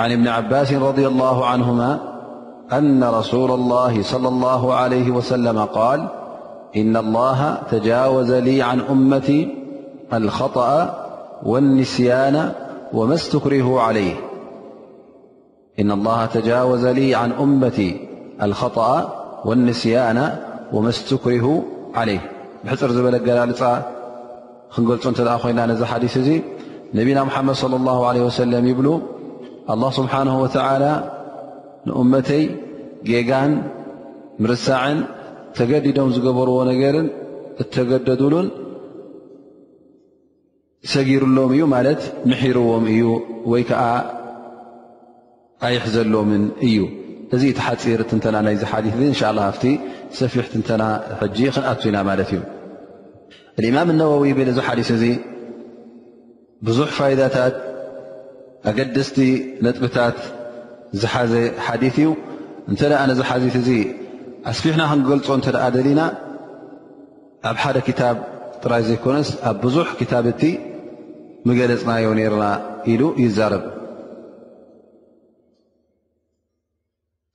عن 0.00 0.12
ابن 0.12 0.28
عباس 0.28 0.72
رضي 0.72 1.06
الله 1.06 1.46
عنهما 1.46 1.98
أن 2.72 3.04
رسول 3.04 3.50
الله 3.50 4.02
صلى 4.02 4.28
الله 4.28 4.74
عليه 4.74 5.10
وسلم- 5.10 5.58
قال 5.78 6.06
إن 6.76 6.96
الله 6.96 7.58
تجاوز 7.70 8.32
لي 8.32 8.62
عن 8.62 8.80
أمت 8.80 9.32
الخطأ 10.12 10.94
والنسيان 11.42 12.52
وما 12.92 13.14
استكره 20.90 21.56
عليه 21.96 22.26
بحፅر 22.64 22.88
ዝبل 22.96 23.16
جلل 23.24 23.52
ክنገل 24.74 24.98
እن 25.10 25.28
د 25.56 25.58
يا 25.60 25.66
نذ 25.70 25.82
حدث 25.92 26.14
እ 26.16 26.36
نبينا 26.98 27.20
محمد 27.28 27.54
صلى 27.62 27.76
الله 27.80 27.98
عليه 28.08 28.22
وسلم 28.28 28.62
يبلو 28.72 28.94
الله 29.72 29.90
ስብሓነه 29.98 30.34
ወተዓላ 30.44 30.84
ንእመተይ 31.86 32.42
ጌጋን 33.08 33.52
ምርሳዕን 34.42 34.98
ተገዲዶም 35.56 36.10
ዝገበርዎ 36.16 36.58
ነገርን 36.70 37.08
እተገደድሉን 37.62 38.48
ሰጊሩሎም 40.92 41.50
እዩ 41.54 41.62
ማለት 41.74 42.00
ምሕርዎም 42.30 42.84
እዩ 42.92 43.02
ወይ 43.52 43.62
ከዓ 43.70 43.82
ኣይሕዘሎምን 45.68 46.44
እዩ 46.68 46.78
እዚ 47.36 47.42
እቲ 47.52 47.58
ሓፂር 47.66 48.00
ትንተና 48.10 48.36
ናይዚ 48.46 48.62
ሓዲ 48.70 48.86
እ 48.92 49.02
እንሻ 49.10 49.20
ኣፍቲ 49.48 49.64
ሰፊሕ 50.20 50.46
ትንተና 50.52 50.82
ሕጂ 51.20 51.38
ክንኣት 51.54 51.82
ኢና 51.88 51.96
ማለት 52.10 52.30
እዩ 52.36 52.40
ኢማም 53.70 53.88
ነወዊ 54.00 54.30
ብል 54.38 54.48
እዚ 54.52 54.58
ሓዲስ 54.68 54.88
እዚ 54.96 55.04
ብዙሕ 56.66 56.88
ፋይዳታት 56.98 57.54
ኣገደስቲ 58.68 59.18
ነጥብታት 59.64 60.16
ዝሓዘ 61.02 61.32
ሓዲት 61.66 61.96
እዩ 62.02 62.08
እንተደኣ 62.70 63.00
ነዚ 63.10 63.20
ሓዚት 63.30 63.54
እዚ 63.62 63.68
ኣስፊሕና 64.50 64.82
ክንገልፆ 64.90 65.26
እንተደኣ 65.38 65.64
ደሊና 65.76 66.00
ኣብ 67.50 67.56
ሓደ 67.62 67.76
ክታብ 67.88 68.16
ጥራይ 68.62 68.82
ዘይኮነስ 68.88 69.28
ኣብ 69.50 69.56
ብዙሕ 69.64 69.86
ክታብቲ 69.98 70.42
ምገለፅናዮ 71.48 72.06
ነርና 72.18 72.44
ኢሉ 72.92 73.02
ይዛረብ 73.24 73.64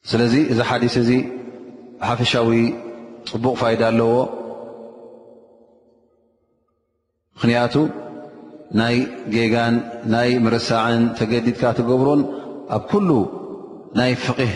ስለዚ 0.10 0.34
እዚ 0.54 0.60
ሓዲስ 0.70 0.96
እዚ 1.04 1.12
ብሓፈሻዊ 2.02 2.50
ፅቡቕ 3.30 3.54
ፋይዳ 3.62 3.82
ኣለዎ 3.92 4.12
ምኽንያቱ 7.38 7.76
ናይ 8.80 8.96
ጌጋን 9.34 9.76
ናይ 10.14 10.30
ምርሳዕን 10.46 11.02
ተገዲድካ 11.18 11.62
ትገብሮን 11.80 12.22
ኣብ 12.78 12.84
ኩሉ 12.92 13.10
ናይ 14.00 14.12
ፍቂሕ 14.26 14.52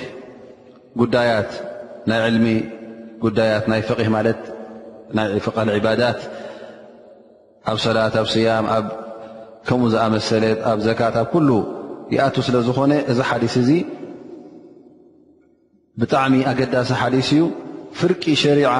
ጉዳያት 1.01 1.49
ናይ 2.09 2.21
ዕልሚ 2.29 2.45
ጉዳያት 3.23 3.63
ናይ 3.71 3.81
ፍህ 3.89 4.09
ማለት 4.15 4.39
ናይ 5.17 5.29
ፍቃል 5.45 5.69
ዕባዳት 5.75 6.19
ኣብ 7.71 7.77
ሰላት 7.85 8.15
ኣብ 8.21 8.27
ስያም 8.33 8.65
ከምኡ 9.67 9.87
ዝኣመሰለት 9.93 10.59
ኣብ 10.71 10.79
ዘካት 10.87 11.15
ኣብ 11.21 11.27
ኩሉ 11.35 11.49
ይኣቱ 12.15 12.35
ስለ 12.47 12.55
ዝኾነ 12.67 12.91
እዚ 13.11 13.19
ሓዲስ 13.29 13.55
እዚ 13.63 13.71
ብጣዕሚ 16.01 16.35
ኣገዳሲ 16.51 16.89
ሓዲስ 17.01 17.29
እዩ 17.35 17.41
ፍርቂ 17.99 18.23
ሸሪዓ 18.43 18.71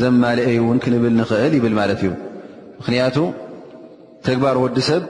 ዘማልአይ 0.00 0.56
እውን 0.62 0.78
ክንብል 0.84 1.14
ንኽእል 1.20 1.52
ይብል 1.58 1.74
ማለት 1.80 2.00
እዩ 2.04 2.10
ምኽንያቱ 2.78 3.16
ተግባር 4.26 4.56
ወዲ 4.64 4.78
ሰብ 4.88 5.02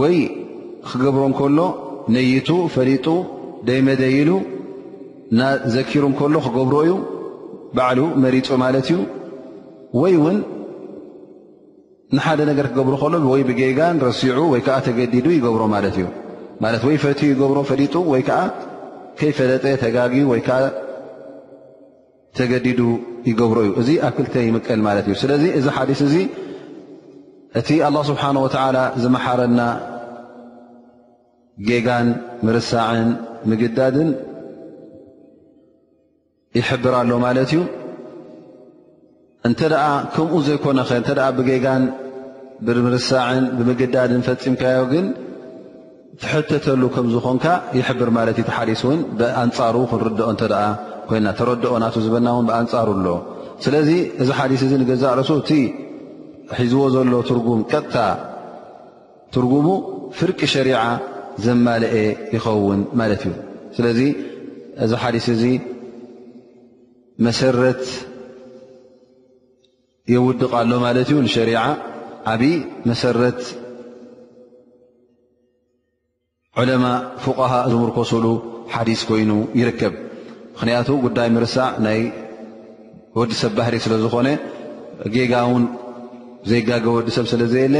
ወይ 0.00 0.16
ክገብሮ 0.88 1.22
እንከሎ 1.30 1.58
ነይቱ 2.14 2.48
ፈሊጡ 2.74 3.06
ደይመደይሉ 3.68 4.30
ናዘኪሩ 5.38 6.04
እ 6.12 6.16
ከሎ 6.18 6.34
ክገብሮ 6.46 6.76
እዩ 6.86 6.92
ባዕሉ 7.76 8.00
መሪፁ 8.24 8.48
ማለት 8.64 8.86
እዩ 8.90 8.98
ወይ 10.00 10.14
እውን 10.20 10.38
ንሓደ 12.16 12.40
ነገር 12.50 12.66
ክገብሩ 12.70 12.94
ከሎ 13.02 13.14
ወይ 13.32 13.42
ብጌጋን 13.48 13.96
ረሲዑ 14.06 14.38
ወይ 14.52 14.60
ከዓ 14.66 14.76
ተገዲዱ 14.88 15.26
ይገብሮ 15.38 15.62
ማለት 15.74 15.94
እዩ 16.00 16.06
ማለት 16.64 16.82
ወይ 16.88 16.96
ፈት 17.04 17.20
ይገብሮ 17.32 17.58
ፈሊጡ 17.70 17.94
ወይከዓ 18.12 18.40
ከይፈለጠ 19.18 19.64
ተጋጊ 19.84 20.14
ወይ 20.32 20.40
ከዓ 20.48 20.60
ተገዲዱ 22.38 22.80
ይገብሮ 23.30 23.58
እዩ 23.66 23.70
እዚ 23.80 23.88
ኣብ 24.06 24.12
ክልተ 24.18 24.34
ይምቀል 24.48 24.80
ማለት 24.88 25.04
እዩ 25.10 25.14
ስለዚ 25.22 25.42
እዚ 25.58 25.66
ሓዲስ 25.76 26.00
እዚ 26.08 26.14
እቲ 27.60 27.68
ኣላ 27.86 27.96
ስብሓን 28.08 28.36
ወተዓላ 28.44 28.76
ዝመሓረና 29.02 29.60
ጌጋን 31.68 32.08
ምርሳዕን 32.46 33.08
ምግዳድን 33.50 34.08
ይሕብር 36.58 36.94
ኣሎ 37.00 37.10
ማለት 37.26 37.50
እዩ 37.54 37.60
እንተ 39.48 39.60
ደኣ 39.74 39.84
ከምኡ 40.14 40.34
ዘይኮነ 40.48 40.78
ኸ 40.88 40.98
እተ 41.02 41.08
ብጌጋን 41.38 41.82
ብምርሳዕን 42.66 43.44
ብምግዳድን 43.58 44.22
ፈፂምካዮ 44.30 44.80
ግን 44.94 45.06
ትሕተተሉ 46.22 46.82
ከምዝኮንካ 46.96 47.46
ይሕብር 47.78 48.10
ማለት 48.18 48.36
እዩ 48.40 48.46
ቲ 48.50 48.56
ሓዲስ 48.58 48.82
እውን 48.86 49.00
ብኣንፃሩ 49.20 49.76
ክንርድኦ 49.92 50.26
እንተ 50.34 50.42
ኣ 50.64 50.66
ኮይና 51.08 51.26
ተረድኦ 51.38 51.72
ናት 51.84 51.96
ዝበና 52.04 52.26
እውን 52.34 52.46
ብኣንፃሩ 52.50 52.88
ኣሎ 52.98 53.08
ስለዚ 53.64 53.90
እዚ 54.22 54.28
ሓዲስ 54.40 54.60
እዚ 54.66 54.72
ንገዛእ 54.82 55.14
ርእሱእ 55.22 55.64
ሒዝዎ 56.58 56.82
ዘሎ 56.94 57.12
ትርጉም 57.30 57.60
ቀጥታ 57.72 57.96
ትርጉሙ 59.34 59.66
ፍርቂ 60.18 60.38
ሸሪዓ 60.54 60.80
ዘማልአ 61.44 61.94
ይኸውን 62.34 62.80
ማለት 63.00 63.22
እዩ 63.26 63.32
ስለዚ 63.76 64.00
እዚ 64.84 64.90
ሓዲስ 65.02 65.26
እዚ 65.34 65.42
መሰረት 67.26 67.82
የውድቕ 70.14 70.52
ኣሎ 70.60 70.70
ማለት 70.86 71.08
እዩ 71.10 71.18
ንሸሪዓ 71.26 71.60
ዓብይ 72.32 72.54
መሰረት 72.90 73.40
ዑለማ 76.62 76.84
ፉقሃ 77.22 77.52
ዝምርኮስሉ 77.70 78.24
ሓዲስ 78.74 79.00
ኮይኑ 79.08 79.30
ይርከብ 79.60 79.94
ምኽንያቱ 80.54 80.88
ጉዳይ 81.04 81.28
ምርሳዕ 81.36 81.70
ናይ 81.86 82.00
ወዲሰብ 83.18 83.52
ባህሪ 83.58 83.74
ስለ 83.84 83.94
ዝኾነ 84.02 84.28
ጌጋ 85.14 85.34
ውን 85.52 85.64
ዘይጋገቦ 86.50 86.94
ዲሰብ 87.08 87.26
ስለ 87.32 87.42
ዘየለ 87.52 87.76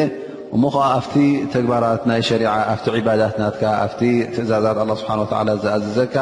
እሞ 0.56 0.62
ከዓ 0.74 0.84
ኣብቲ 1.00 1.14
ተግባራት 1.54 2.02
ናይ 2.10 2.20
ሸሪዓ 2.28 2.50
ኣብቲ 2.74 3.00
ባዳት 3.06 3.34
ናትካ 3.40 3.62
ኣብ 3.86 3.92
ትእዛዛት 4.34 4.78
ኣ 4.84 4.84
ስሓን 5.00 5.20
ላ 5.48 5.50
ዝኣዝዘካ 5.64 6.14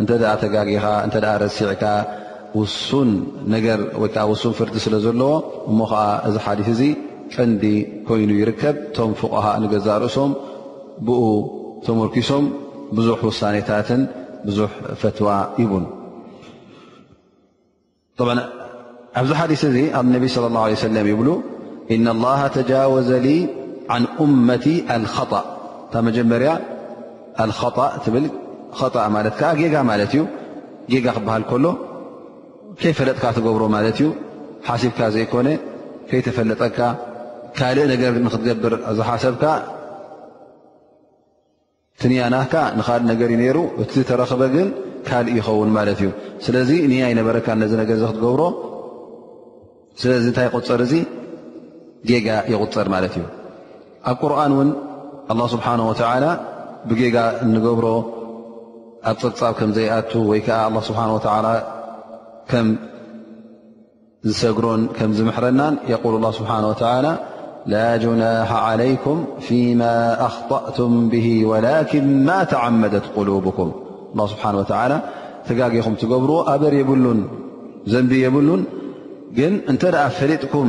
እንተ 0.00 0.10
ተጋጊኻ 0.42 0.84
እተ 1.06 1.14
ረሲዕካ 1.44 1.84
ውሱን 2.58 3.10
ነገር 3.54 3.80
ወይዓ 4.02 4.16
ውሱን 4.32 4.52
ፍርቲ 4.60 4.76
ስለ 4.86 4.94
ዘለዎ 5.04 5.32
እሞ 5.70 5.78
ከዓ 5.92 6.02
እዚ 6.28 6.36
ሓዲ 6.46 6.60
እዚ 6.74 6.80
ቀንዲ 7.34 7.64
ኮይኑ 8.08 8.30
ይርከብ 8.40 8.76
እቶም 8.88 9.10
ፉقሃ 9.20 9.46
ንገዛርእሶም 9.62 10.30
ብኡ 11.08 11.22
ተመርኪሶም 11.86 12.44
ብዙሕ 12.98 13.20
ውሳኔታትን 13.30 14.02
ብዙሕ 14.46 14.68
ፈትዋ 15.02 15.28
ይቡን 15.62 15.86
ኣብዚ 19.20 19.30
ሓዲ 19.38 19.52
እዚ 19.70 19.76
ኣብ 19.98 20.06
ነቢ 20.16 20.24
صለ 20.34 20.44
ه 20.64 20.82
ሰለም 20.82 21.06
ይብሉ 21.10 21.28
ኢና 21.94 22.08
ላሃ 22.24 22.40
ተጃወዘ 22.56 23.10
ሊ 23.26 23.30
ዓን 23.94 24.04
ኡመቲ 24.24 24.66
ኣልከጣእ 24.96 25.46
እታብ 25.86 26.02
መጀመርያ 26.08 26.50
ኣልእ 27.44 27.60
ትብል 28.04 28.26
ጣእ 28.94 29.08
ማለት 29.16 29.34
ከዓ 29.40 29.50
ጌጋ 29.60 29.76
ማለት 29.90 30.12
እዩ 30.14 30.22
ጌጋ 30.92 31.06
ክበሃል 31.16 31.42
ከሎ 31.50 31.66
ከይፈለጥካ 32.82 33.24
ትገብሮ 33.36 33.62
ማለት 33.76 33.96
እዩ 34.00 34.06
ሓሲብካ 34.68 35.00
ዘይኮነ 35.14 35.48
ከይተፈለጠካ 36.10 36.78
ካልእ 37.58 37.86
ነገር 37.92 38.12
ንክትገብር 38.26 38.74
ዝሓሰብካ 38.98 39.44
ትንያናትካ 42.02 42.54
ንካልእ 42.78 43.08
ነገር 43.12 43.28
እዩ 43.34 43.38
ነይሩ 43.42 43.58
እቲ 43.82 43.90
ዝተረኽበ 44.02 44.42
ግን 44.56 44.68
ካልእ 45.08 45.32
ይኸውን 45.38 45.70
ማለት 45.78 45.98
እዩ 46.02 46.10
ስለዚ 46.44 46.70
ንኣ 46.90 47.02
ይነበረካ 47.12 47.46
ነዚ 47.62 47.72
ነገር 47.82 47.96
ዚ 48.02 48.04
ክትገብሮ 48.10 48.42
ስለዚ 50.02 50.24
እንታይ 50.30 50.48
ቁፅር 50.56 50.80
እዙ 50.86 50.92
ይغፅር 52.08 52.86
ማለት 52.94 53.14
እዩ 53.18 53.24
ኣብ 54.10 54.16
ቁርን 54.22 54.52
ውን 54.58 54.68
الله 55.32 55.46
ስብሓنه 55.54 55.84
و 55.90 55.94
ብጌጋ 56.88 57.16
እንገብሮ 57.44 57.86
ኣብ 59.10 59.16
ፅብጻብ 59.22 59.52
ከም 59.58 59.70
ዘይኣቱ 59.76 60.12
ወይ 60.30 60.40
ከዓ 60.46 60.58
له 60.74 60.80
ስብሓه 60.88 61.08
و 61.16 61.18
ከም 62.50 62.66
ዝሰግሮን 64.28 64.80
ከ 64.96 64.98
ዝምሕረናን 65.18 65.74
ق 66.02 66.04
اله 66.16 66.30
ስብሓه 66.38 66.58
و 66.70 66.72
ላ 67.72 67.84
جናሓ 68.04 68.50
علይኩም 68.68 69.18
ፊيማ 69.46 69.82
ኣخطأቱም 70.28 70.92
به 71.12 71.26
ወላكን 71.50 72.06
ማ 72.28 72.30
ተعመደት 72.52 73.06
قلبኩም 73.16 73.70
ስብሓه 74.32 74.54
ትጋጊኹም 75.48 75.94
ትገብርዎ 76.00 76.38
ኣበር 76.52 76.72
የብሉን 76.80 77.20
ዘንቢ 77.92 78.12
የብሉን 78.24 78.62
ግን 79.36 79.52
እንተ 79.72 79.82
ፍጥኩም 80.16 80.68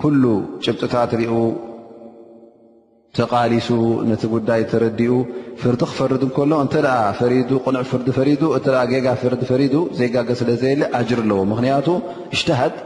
ኩሉ 0.00 0.24
ጭብጥታት 0.64 1.10
ሪኡ 1.20 1.34
ተቓሊሱ 3.16 3.68
ነቲ 4.10 4.22
ጉዳይ 4.34 4.62
ተረዲኡ 4.72 5.14
ፍርቲ 5.62 5.80
ክፈርድ 5.90 6.22
እከሎ 6.26 6.52
እተ 6.66 6.76
ፈ 7.90 8.22
ጋ 9.06 9.16
ፍር 9.22 9.34
ፈ 9.50 9.58
ዘይጋገ 9.98 10.30
ስለ 10.40 10.50
ዘየለ 10.62 10.82
ጅር 11.08 11.20
ኣለዎ 11.24 11.40
ምክንያቱ 11.52 11.88
ሽትሃድ 12.38 12.76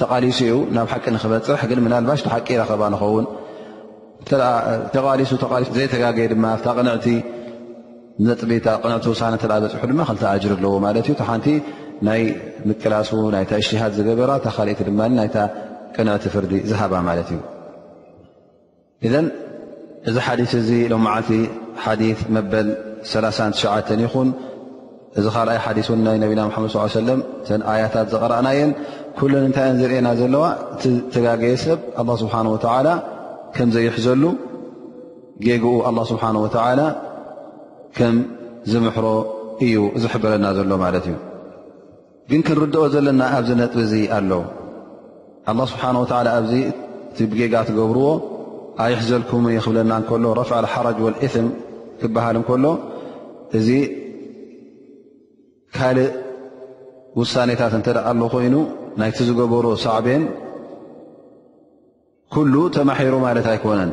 ተቓሊሱ 0.00 0.38
ዩ 0.52 0.56
ናብ 0.76 0.86
ሓቂ 0.92 1.04
ንክበፅሕ 1.16 1.62
ግን 1.70 1.80
ናባሽ 1.92 2.20
ሓቂ 2.34 2.48
ረኸባ 2.62 2.82
ንኸውን 2.94 3.26
ተ 5.42 5.66
ዘይተጋየ 5.78 6.26
ድማ 6.34 6.46
ውሳ 6.58 6.98
ፅሑ 9.06 9.16
ጅር 10.42 10.56
ኣለዎ 10.58 10.72
ማ 10.86 10.94
ሓቲ 11.30 11.46
ናይ 12.06 12.22
ምቅላሱ 12.68 13.10
ና 13.32 13.36
ሽትሃድ 13.68 13.92
ዝገበራ 14.00 14.30
ታ 14.44 14.48
ድ 14.68 15.68
ቅነቲ 15.96 16.24
ፍርዲ 16.34 16.52
ዝሃባ 16.70 16.94
ማለት 17.08 17.28
እዩ 17.34 17.40
እዘን 19.06 19.26
እዚ 20.10 20.16
ሓዲስ 20.26 20.52
እዚ 20.60 20.70
ሎ 20.92 20.96
መዓልቲ 21.06 21.30
ሓዲ 21.84 22.02
መበል 22.36 22.68
3 23.12 23.64
ይኹን 24.04 24.28
እዚ 25.20 25.26
ካልኣይ 25.34 25.58
ሓዲስ 25.64 25.86
ናይ 26.06 26.18
ነቢና 26.24 26.40
ሓመድ 26.56 26.72
ሰለም 26.98 27.20
ኣያታት 27.72 28.06
ዝቐረእናየን 28.12 28.70
ኩልን 29.18 29.44
እንታይን 29.48 29.78
ዝርአና 29.80 30.08
ዘለዋ 30.20 30.44
እቲ 30.74 30.84
ተጋገየ 31.14 31.54
ሰብ 31.64 31.80
ኣ 32.00 32.04
ስብሓን 32.22 32.48
ወላ 32.54 32.88
ከም 33.56 33.68
ዘይሕ 33.76 33.94
ዘሉ 34.06 34.22
ጌጉኡ 35.46 35.74
ኣላ 35.88 35.98
ስብሓን 36.12 36.36
ወላ 36.44 36.80
ከም 37.98 38.16
ዝምሕሮ 38.70 39.06
እዩ 39.64 39.76
ዝሕበረና 40.02 40.44
ዘሎ 40.58 40.70
ማለት 40.84 41.04
እዩ 41.10 41.16
ግን 42.30 42.40
ክንርድኦ 42.46 42.82
ዘለና 42.94 43.22
ኣብዚ 43.36 43.50
ነጥብ 43.60 43.78
እዚ 43.86 43.92
ኣሎ 44.16 44.30
ኣلላه 45.50 45.66
ስብሓን 45.72 45.96
ወላ 46.02 46.12
ኣብዚ 46.38 46.52
እቲ 47.10 47.18
ብጌጋ 47.30 47.54
ትገብርዎ 47.68 48.06
ኣይሕዘልኩም 48.84 49.44
የክብለና 49.56 49.92
ከሎ 50.08 50.24
ረፍዓ 50.40 50.58
ሓረጅ 50.72 50.96
ወእም 51.06 51.46
ክበሃል 52.00 52.36
እንከሎ 52.40 52.64
እዚ 53.58 53.68
ካልእ 55.76 56.08
ውሳኔታት 57.20 57.72
እተ 57.78 57.86
ኣሎ 58.10 58.20
ኮይኑ 58.34 58.54
ናይቲ 59.00 59.18
ዝገበሮ 59.28 59.66
ሳዕብን 59.84 60.22
ኩሉ 62.34 62.54
ተማሒሩ 62.76 63.14
ማለት 63.26 63.46
ኣይኮነን 63.52 63.90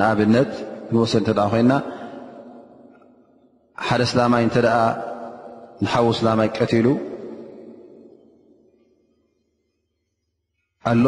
ንኣብነት 0.00 0.50
ክንወሰድ 0.88 1.26
እተ 1.32 1.40
ኮይና 1.52 1.72
ሓደ 3.86 4.00
ስላማይ 4.12 4.42
እተ 4.50 4.58
ንሓዉ 5.84 6.06
ስላማይ 6.20 6.48
ቀቲሉ 6.58 6.86
ኣሎ 10.92 11.06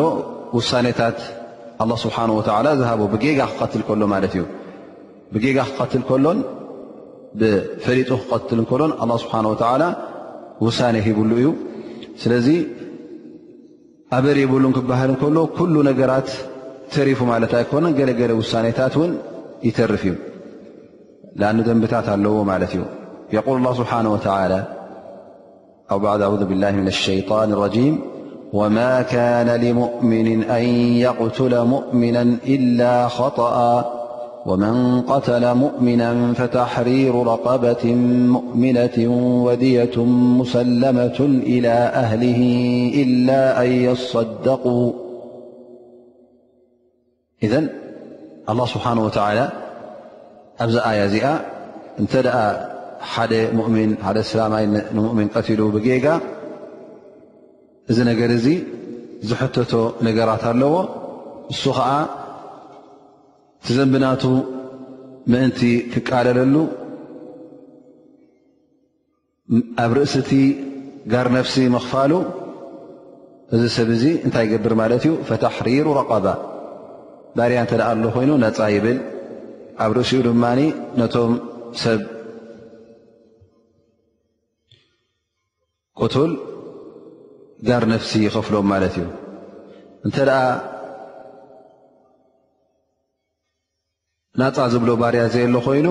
ውሳኔታት 0.59 1.19
ه 1.81 1.91
ስብሓه 2.03 2.29
ዝቦ 2.81 3.01
ብጌጋ 3.15 3.41
ክትል 3.59 3.83
ሎ 4.01 4.07
ማለት 4.13 4.35
እ 4.41 4.45
ብጌጋ 5.35 5.59
ክቀትል 5.71 6.03
ከሎን 6.09 6.39
ብፈሪጡ 7.41 8.11
ክትል 8.31 8.61
ሎ 8.61 9.11
ስብሓه 9.25 9.83
ውሳነ 10.67 10.97
ሂብሉ 11.07 11.31
እዩ 11.41 11.47
ስለዚ 12.23 12.49
ኣበር 14.19 14.39
ብሉን 14.53 14.73
ክባህል 14.77 15.11
ከሎ 15.23 15.37
ኩሉ 15.59 15.75
ነገራት 15.91 16.29
ተሪፉ 16.95 17.21
ማለት 17.33 17.53
ይኮነን 17.63 17.95
ገለገለ 17.99 18.33
ውሳኔታት 18.41 18.95
ን 19.09 19.13
ይተርፍ 19.67 20.03
እዩ 20.09 20.15
ደንብታት 21.67 22.07
ኣለዎ 22.17 22.37
ማለት 22.53 22.73
እዩ 22.77 22.83
ል 23.57 23.59
له 23.67 23.73
ስብሓه 23.81 23.99
ى 24.03 24.47
ኣ 25.91 26.21
ذ 26.21 26.43
ብ 26.51 26.53
ሸን 27.05 27.95
وما 28.53 29.03
كان 29.03 29.61
لمؤمن 29.61 30.43
أن 30.43 30.65
يقتل 30.97 31.65
مؤمنا 31.65 32.23
إلا 32.47 33.09
خطأا 33.09 33.85
ومن 34.47 35.01
قتل 35.03 35.55
مؤمنا 35.55 36.33
فتحرير 36.35 37.15
رقبة 37.27 37.95
مؤمنة 38.33 39.07
ودية 39.47 40.05
مسلمة 40.39 41.17
إلى 41.43 41.69
أهله 41.71 42.41
إلا 42.95 43.65
أن 43.65 43.73
يصدقوا 43.73 44.93
إذن 47.43 47.69
الله 48.49 48.67
سبحانه 48.67 49.05
وتعالى 49.05 49.49
أبزأ 50.61 50.93
يازئا 50.93 51.41
امتدأ 52.01 52.69
حد 53.01 53.49
مؤمن 53.55 53.95
عليه 54.05 54.21
السلام 54.21 54.53
امؤمن 54.93 55.29
قتلوا 55.29 55.71
بجيجا 55.71 56.21
እዚ 57.93 57.99
ነገር 58.11 58.31
እዚ 58.37 58.47
ዝሕተቶ 59.31 59.73
ነገራት 60.07 60.43
ኣለዎ 60.53 60.75
ንሱ 61.51 61.63
ከዓ 61.77 61.89
ቲዘንብናቱ 63.67 64.23
ምእንቲ 65.33 65.61
ትቃለለሉ 65.93 66.57
ኣብ 69.85 69.91
ርእሲ 69.99 70.15
እቲ 70.23 70.31
ጋር 71.13 71.27
ነፍሲ 71.37 71.57
መኽፋሉ 71.77 72.13
እዚ 73.57 73.63
ሰብ 73.77 73.89
እዚ 73.97 74.05
እንታይ 74.27 74.45
ይገብር 74.49 74.73
ማለት 74.83 75.03
እዩ 75.09 75.13
ፈተሕሪሩ 75.29 75.87
ረቐባ 76.01 76.27
ባርያ 77.39 77.59
እንተ 77.65 77.73
ዳኣ 77.81 77.91
ሉ 78.03 78.07
ኮይኑ 78.17 78.33
ነፃ 78.45 78.59
ይብል 78.75 78.99
ኣብ 79.85 79.91
ርእሲኡ 79.99 80.19
ድማኒ 80.29 80.61
ነቶም 81.01 81.33
ሰብ 81.85 82.01
ቁቱል 86.01 86.33
ጋር 87.67 87.83
ነፍሲ 87.93 88.11
يኸፍሎም 88.29 88.65
ማለት 88.73 88.95
እዩ 89.01 89.07
እተ 90.09 90.17
ናፃ 94.41 94.57
ዝብሎ 94.73 94.91
ባርያ 95.03 95.21
ዘየ 95.35 95.45
ሎ 95.55 95.61
ኮይኑ 95.67 95.87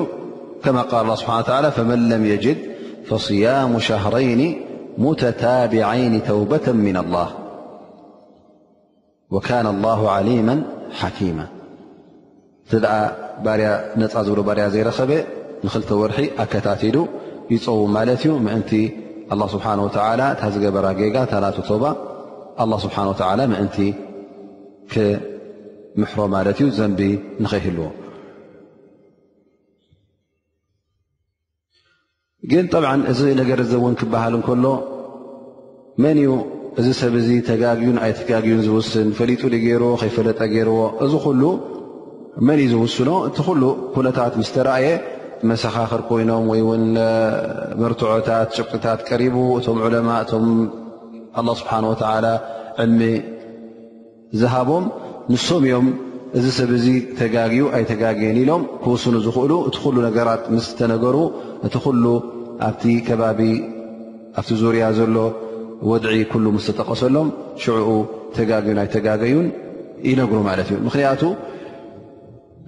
ከ 0.63 0.73
ል 1.07 1.09
ه 1.11 1.15
ስሓ 1.21 1.29
فመن 1.77 1.99
لም 2.11 2.23
يجد 2.31 2.59
فصيሙ 3.07 3.71
ሻهረይን 3.87 4.41
متታبعይን 5.05 6.13
ተوبة 6.29 6.65
من 6.87 6.95
الله 7.03 7.27
وكن 9.33 9.65
الله 9.75 9.99
علم 10.15 10.47
ሓكማ 10.99 11.39
እ 12.75 14.09
ፃ 14.13 14.25
ዝብ 14.27 14.37
ርያ 14.57 14.65
ዘይረኸበ 14.73 15.11
ንክል 15.65 15.83
ርሒ 16.11 16.25
ኣከታትሉ 16.41 16.95
ይፀው 17.53 17.79
ማ 17.95 17.99
ዩ 18.29 18.31
ኣ 19.33 19.35
ስብሓን 19.53 19.79
ወላ 19.85 20.21
እታ 20.33 20.41
ዝገበራ 20.55 20.87
ጌጋ 20.99 21.15
ታ 21.29 21.33
ናተ 21.43 21.57
ቶባ 21.67 21.83
ስብሓን 22.85 23.07
ላ 23.39 23.45
ምእንቲ 23.51 23.77
ክምሕሮ 24.91 26.19
ማለት 26.35 26.57
እዩ 26.63 26.67
ዘንቢ 26.79 27.01
ንኸይህልዎ 27.43 27.85
ግን 32.51 32.65
ጠብዓ 32.73 32.91
እዚ 33.11 33.19
ነገር 33.41 33.59
እዚ 33.65 33.71
እውን 33.79 33.95
ክበሃል 33.99 34.33
እንከሎ 34.39 34.65
መን 36.03 36.17
እዩ 36.23 36.31
እዚ 36.79 36.87
ሰብ 37.01 37.13
እዚ 37.21 37.29
ተጋግዩኣይ 37.49 38.11
ተጋግዩን 38.19 38.61
ዝውስን 38.67 39.09
ፈሊጡ 39.17 39.41
ገይርዎ 39.65 39.89
ከይፈለጠ 40.01 40.39
ገይርዎ 40.53 40.77
እዚ 41.05 41.13
መን 42.47 42.57
እዩ 42.63 42.67
ዝውስኖ 42.73 43.09
እቲ 43.27 43.37
ሉ 43.59 43.63
ኩነታት 43.95 44.33
ምስተርእየ 44.41 44.87
መሰኻኽር 45.49 46.01
ኮይኖም 46.09 46.45
ወይ 46.51 46.61
ውን 46.69 46.83
መርትዖታት 47.81 48.49
ጭብቅታት 48.57 48.99
ቀሪቡ 49.09 49.35
እቶም 49.59 49.79
ዑለማ 49.87 50.09
እቶም 50.23 50.45
ኣه 51.39 51.47
ስብሓን 51.59 51.85
ወተዓላ 51.91 52.25
ዕልሚ 52.83 53.01
ዝሃቦም 54.41 54.85
ንሶም 55.33 55.63
እዮም 55.67 55.87
እዚ 56.37 56.45
ሰብ 56.57 56.69
እዚ 56.77 56.85
ተጋግዩ 57.19 57.61
ኣይተጋግየን 57.77 58.37
ኢሎም 58.43 58.63
ክውስኑ 58.83 59.15
ዝኽእሉ 59.25 59.51
እቲ 59.69 59.75
ኩሉ 59.83 59.97
ነገራት 60.07 60.43
ምስ 60.55 60.67
ተነገሩ 60.79 61.17
እቲ 61.67 61.75
ኩሉ 61.85 62.05
ከባቢ 63.09 63.39
ኣብቲ 64.39 64.49
ዙርያ 64.61 64.83
ዘሎ 64.99 65.17
ወድዒ 65.89 66.17
ኩሉ 66.31 66.45
ምስ 66.55 66.65
ተጠቐሰሎም 66.69 67.27
ሽዑኡ 67.63 67.89
ተጋግዩን 68.37 68.79
ኣይተጋገዩን 68.83 69.47
ይነግሩ 70.09 70.37
ማለት 70.49 70.67
እዩ 70.73 70.79
ምክንያቱ 70.87 71.21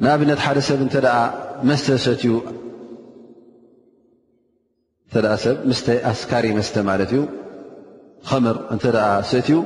ንኣብነት 0.03 0.39
ሓደ 0.45 0.57
ሰብ 0.67 0.79
እንተደኣ 0.85 1.15
መስተ 1.67 1.87
ሰትዩ 2.05 2.31
እተ 5.07 5.15
ሰብ 5.43 5.55
ምስተ 5.69 5.85
ኣስካሪ 6.11 6.45
መስተ 6.57 6.75
ማለት 6.89 7.09
እዩ 7.15 7.21
ከምር 8.29 8.57
እንተ 8.73 8.83
ሰትዩ 9.29 9.57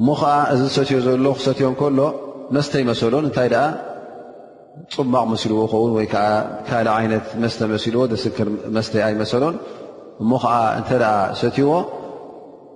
እሞ 0.00 0.06
ከዓ 0.20 0.32
እዚ 0.54 0.60
ዝሰትዮ 0.68 0.96
ዘሎ 1.06 1.26
ክሰትዮም 1.38 1.74
ከሎ 1.82 2.00
መስተ 2.56 2.72
ይመሰሎን 2.82 3.24
እንታይ 3.28 3.48
ደኣ 3.54 3.64
ፅማቕ 4.94 5.24
መሲልዎ 5.32 5.60
ኸውን 5.72 5.92
ወይ 5.98 6.06
ዓ 6.24 6.24
ካል 6.68 6.88
ዓይነት 6.98 7.28
መስተ 7.44 7.60
መሲልዎ 7.74 8.02
ዘስክር 8.12 8.48
መስተይ 8.78 9.02
ኣይመሰሎን 9.08 9.56
እሞ 10.24 10.30
ከዓ 10.44 10.52
እንተ 10.80 10.90
ኣ 11.14 11.14
ሰትይዎ 11.40 11.70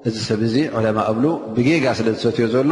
እዚ 0.09 0.17
ሰብ 0.29 0.41
እዙ 0.49 0.55
ዕለማ 0.81 0.99
እብሉ 1.13 1.27
ብጌጋ 1.57 1.87
ስለ 2.01 2.09
ዝሰትዮ 2.17 2.47
ዘሎ 2.55 2.71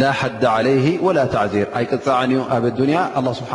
ላ 0.00 0.08
ሓደ 0.20 0.44
ለይ 0.66 0.78
ወላ 1.06 1.18
ተዕዚር 1.34 1.68
ኣይቅፃዕን 1.78 2.30
እዩ 2.34 2.40
ኣብ 2.56 2.64
ያ 2.96 3.00
ስብሓ 3.40 3.52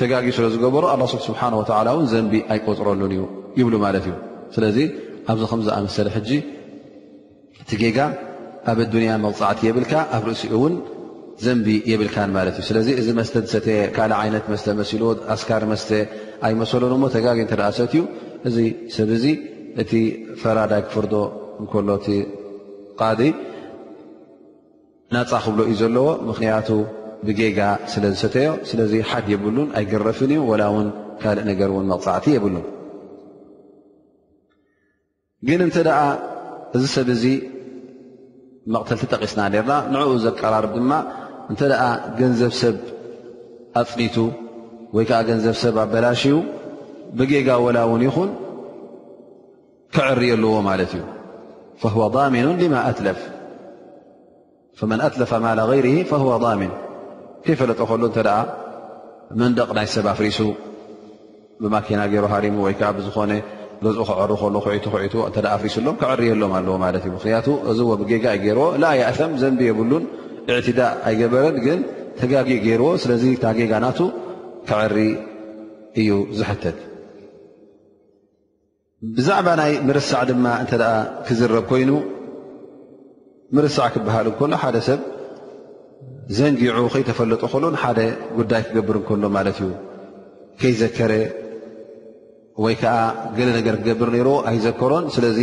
ተጋጊ 0.00 0.26
ስለ 0.36 0.46
ዝገበሮ 0.54 0.84
ሓ 1.40 1.78
ን 1.98 2.06
ዘንቢ 2.12 2.34
ኣይቆፅረሉን 2.54 3.12
እ 3.16 3.20
ይብሉ 3.60 3.74
ማለት 3.84 4.04
እዩ 4.08 4.14
ስለዚ 4.54 4.78
ኣብዚ 5.32 5.42
ከምዝኣመሰለ 5.50 6.08
ሕጂ 6.16 6.30
እቲ 7.62 7.70
ጌጋ 7.82 7.98
ኣብ 8.70 8.78
ንያ 9.02 9.12
መፃዕቲ 9.24 9.60
የብልካ 9.68 9.92
ኣብ 10.16 10.24
ርእሲኡ 10.30 10.52
እውን 10.58 10.74
ዘንቢ 11.44 11.66
የብልካ 11.90 12.16
ማለት 12.38 12.56
እዩ 12.60 12.64
ስለዚ 12.70 12.88
እዚ 13.00 13.08
መስተ 13.20 13.34
ሰተ 13.52 13.68
ካል 13.96 14.12
ዓይነት 14.22 14.44
መስተ 14.52 14.66
መሲሉ 14.80 15.02
ኣስካር 15.34 15.62
መስተ 15.72 15.88
ኣይመሰሉን 16.48 17.04
ተጋ 17.16 17.26
እተእ 17.46 17.72
ሰት 17.78 17.94
እዩ 17.98 18.02
እዚ 18.48 18.56
ሰብ 18.96 19.10
ዚ 19.24 19.28
እቲ 19.82 19.92
ፈራዳይ 20.40 20.82
ክፍርዶ 20.84 21.14
እንከሎ 21.60 21.88
እቲ 21.98 22.08
ቃዲ 23.00 23.20
ናፃ 25.14 25.30
ክብሎ 25.44 25.58
እዩ 25.68 25.74
ዘለዎ 25.80 26.06
ምክንያቱ 26.28 26.68
ብጌጋ 27.26 27.58
ስለ 27.92 28.04
ዝሰተዮ 28.14 28.48
ስለዚ 28.68 28.92
ሓድ 29.10 29.26
የብሉን 29.32 29.68
ኣይገረፍን 29.78 30.30
እዩ 30.36 30.40
ወላ 30.50 30.62
እውን 30.72 30.88
ካልእ 31.20 31.44
ነገር 31.50 31.68
እውን 31.72 31.86
መቕፃዕቲ 31.92 32.26
የብሉን 32.36 32.64
ግን 35.48 35.60
እንተ 35.66 35.76
ደኣ 35.88 36.00
እዚ 36.76 36.84
ሰብ 36.94 37.08
እዚ 37.16 37.24
መቕተልቲ 38.74 39.02
ጠቂስና 39.12 39.40
ነርና 39.54 39.72
ንዕኡ 39.92 40.12
ዘቀራርብ 40.24 40.72
ድማ 40.78 40.92
እንተ 41.50 41.60
ደኣ 41.72 41.82
ገንዘብ 42.20 42.52
ሰብ 42.62 42.76
ኣፅኒቱ 43.82 44.16
ወይከዓ 44.96 45.20
ገንዘብ 45.30 45.56
ሰብ 45.62 45.76
ኣበላሽ 45.84 46.22
ዩ 46.32 46.34
ብጌጋ 47.18 47.48
ወላ 47.66 47.78
እውን 47.88 48.02
ይኹን 48.08 48.30
ከዕርየ 49.94 50.30
ኣለዎ 50.38 50.54
ማለት 50.70 50.90
እዩ 50.96 51.02
ه 51.94 52.06
ضሚኑ 52.16 52.46
ማ 52.74 52.76
ኣትለፍ 52.90 53.18
ፈመን 54.78 55.00
ኣትለፈ 55.06 55.32
ማ 55.46 55.50
غይር 55.70 55.86
ضሚን 56.44 56.72
ከይፈለጦ 57.44 57.80
ከሉ 57.90 58.02
ተ 58.16 58.20
መንደቕ 59.40 59.68
ናይ 59.78 59.86
ሰብ 59.94 60.06
ኣፍሪሱ 60.14 60.38
ብማኪና 61.62 62.00
ገይሩ 62.12 62.24
ሃርሙ 62.32 62.56
ወይከዓ 62.66 62.88
ብዝኾነ 62.96 63.32
ገዝኡ 63.84 64.02
ክዕር 64.08 64.30
ከሉ 64.42 64.54
ኩ 64.64 64.66
ኩእ 64.92 65.48
ኣፍሪሱ 65.56 65.76
ሎም 65.86 65.96
ክዕርየሎም 66.00 66.52
ኣለዎ 66.58 66.74
ማለት 66.84 67.02
እዩ 67.06 67.12
ምክንያቱ 67.18 67.46
እዚ 67.70 67.78
ዎብጌጋ 67.90 68.24
እዩ 68.36 68.40
ገይርዎ 68.44 68.64
ላ 68.82 68.86
ይእሰም 69.00 69.32
ዘንቢ 69.42 69.60
የብሉን 69.68 70.04
እዕትዳእ 70.50 70.92
ኣይገበርን 71.10 71.56
ግን 71.66 71.80
ተጋጊእ 72.20 72.62
ገይርዎ 72.66 72.88
ስለዚ 73.04 73.24
ታ 73.44 73.54
ጌጋ 73.60 73.72
ናቱ 73.86 73.98
ክዕሪ 74.68 74.98
እዩ 76.00 76.10
ዝሕተት 76.38 76.78
ብዛዕባ 79.16 79.48
ናይ 79.58 79.72
ምርሳዕ 79.86 80.20
ድማ 80.28 80.44
እንተኣ 80.62 80.82
ክዝረብ 81.26 81.56
ኮይኑ 81.70 81.90
ምርሳዕ 83.56 83.86
ክበሃል 83.94 84.26
እከሎ 84.30 84.52
ሓደ 84.62 84.76
ሰብ 84.86 85.00
ዘንጊዑ 86.36 86.78
ከይተፈለጡ 86.92 87.42
ከሎ 87.54 87.64
ሓደ 87.82 88.00
ጉዳይ 88.38 88.62
ክገብር 88.68 88.96
እከሎ 89.00 89.22
ማለት 89.36 89.58
እዩ 89.64 89.68
ከይዘከረ 90.62 91.12
ወይ 92.64 92.74
ከዓ 92.80 92.96
ገለ 93.36 93.48
ነገር 93.58 93.74
ክገብር 93.82 94.08
ነይሮዎ 94.16 94.38
ኣይዘከሮን 94.50 95.04
ስለዚ 95.18 95.38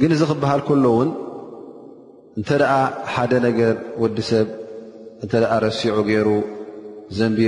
ግ 0.00 0.02
እዚ 0.16 0.22
ክሃ 0.42 0.50
كل 0.68 0.86
ን 1.06 1.08
እ 2.40 2.44
ደ 2.48 2.50
ነር 3.44 4.10
ዲ 4.16 4.20
ሰብ 4.30 4.46
እ 5.24 5.28
رሲع 5.66 5.94
ገሩ 6.10 6.28
ዘቢ 7.18 7.38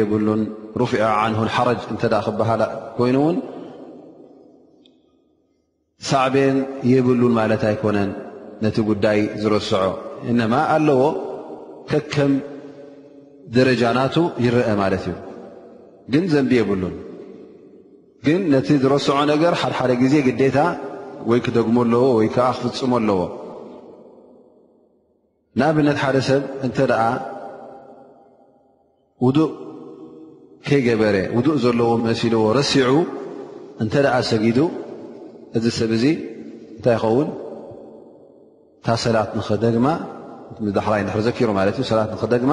رع 0.81 1.11
عه 1.21 1.31
ይ 3.09 3.17
ሳعب 6.11 6.35
يብ 6.93 7.09
كነ 7.83 7.97
ነ 8.63 8.69
ጉዳ 8.89 9.05
ዝرስع 9.43 9.83
ደረጃናቱ 13.57 14.17
ይረአ 14.45 14.69
ማለት 14.81 15.05
እዩ 15.11 15.15
ግን 16.13 16.25
ዘንቢ 16.33 16.53
የብሉን 16.59 16.95
ግን 18.27 18.41
ነቲ 18.55 18.69
ዝረስዖ 18.83 19.13
ነገር 19.33 19.53
ሓደሓደ 19.61 19.93
ግዜ 20.03 20.15
ግዴታ 20.27 20.59
ወይ 21.31 21.41
ክደግመ 21.47 21.77
ኣለዎ 21.87 22.05
ወይ 22.19 22.29
ከዓ 22.35 22.47
ክፍፅሞ 22.59 22.93
ኣለዎ 23.01 23.19
ንኣብነት 25.59 25.99
ሓደ 26.05 26.17
ሰብ 26.29 26.43
እንተ 26.67 26.79
ደኣ 26.91 27.03
ውዱእ 29.25 29.53
ከይገበረ 30.67 31.17
ውዱእ 31.37 31.59
ዘለዎ 31.65 31.91
መሲልዎ 32.07 32.43
ረሲዑ 32.59 32.93
እንተ 33.83 33.95
ደኣ 34.07 34.17
ሰጊዱ 34.31 34.59
እዚ 35.59 35.65
ሰብ 35.79 35.91
እዙ 35.99 36.05
እንታይ 36.77 36.95
ይኸውን 36.97 37.29
እታ 38.81 38.87
ሰላት 39.05 39.31
ንኽደግማ 39.39 39.87
ዳሓላይ 40.77 41.03
ድሕርዘኪሩ 41.09 41.49
ማለት 41.61 41.75
እዩ 41.81 41.85
ሰላት 41.93 42.11
ንክደግማ 42.17 42.53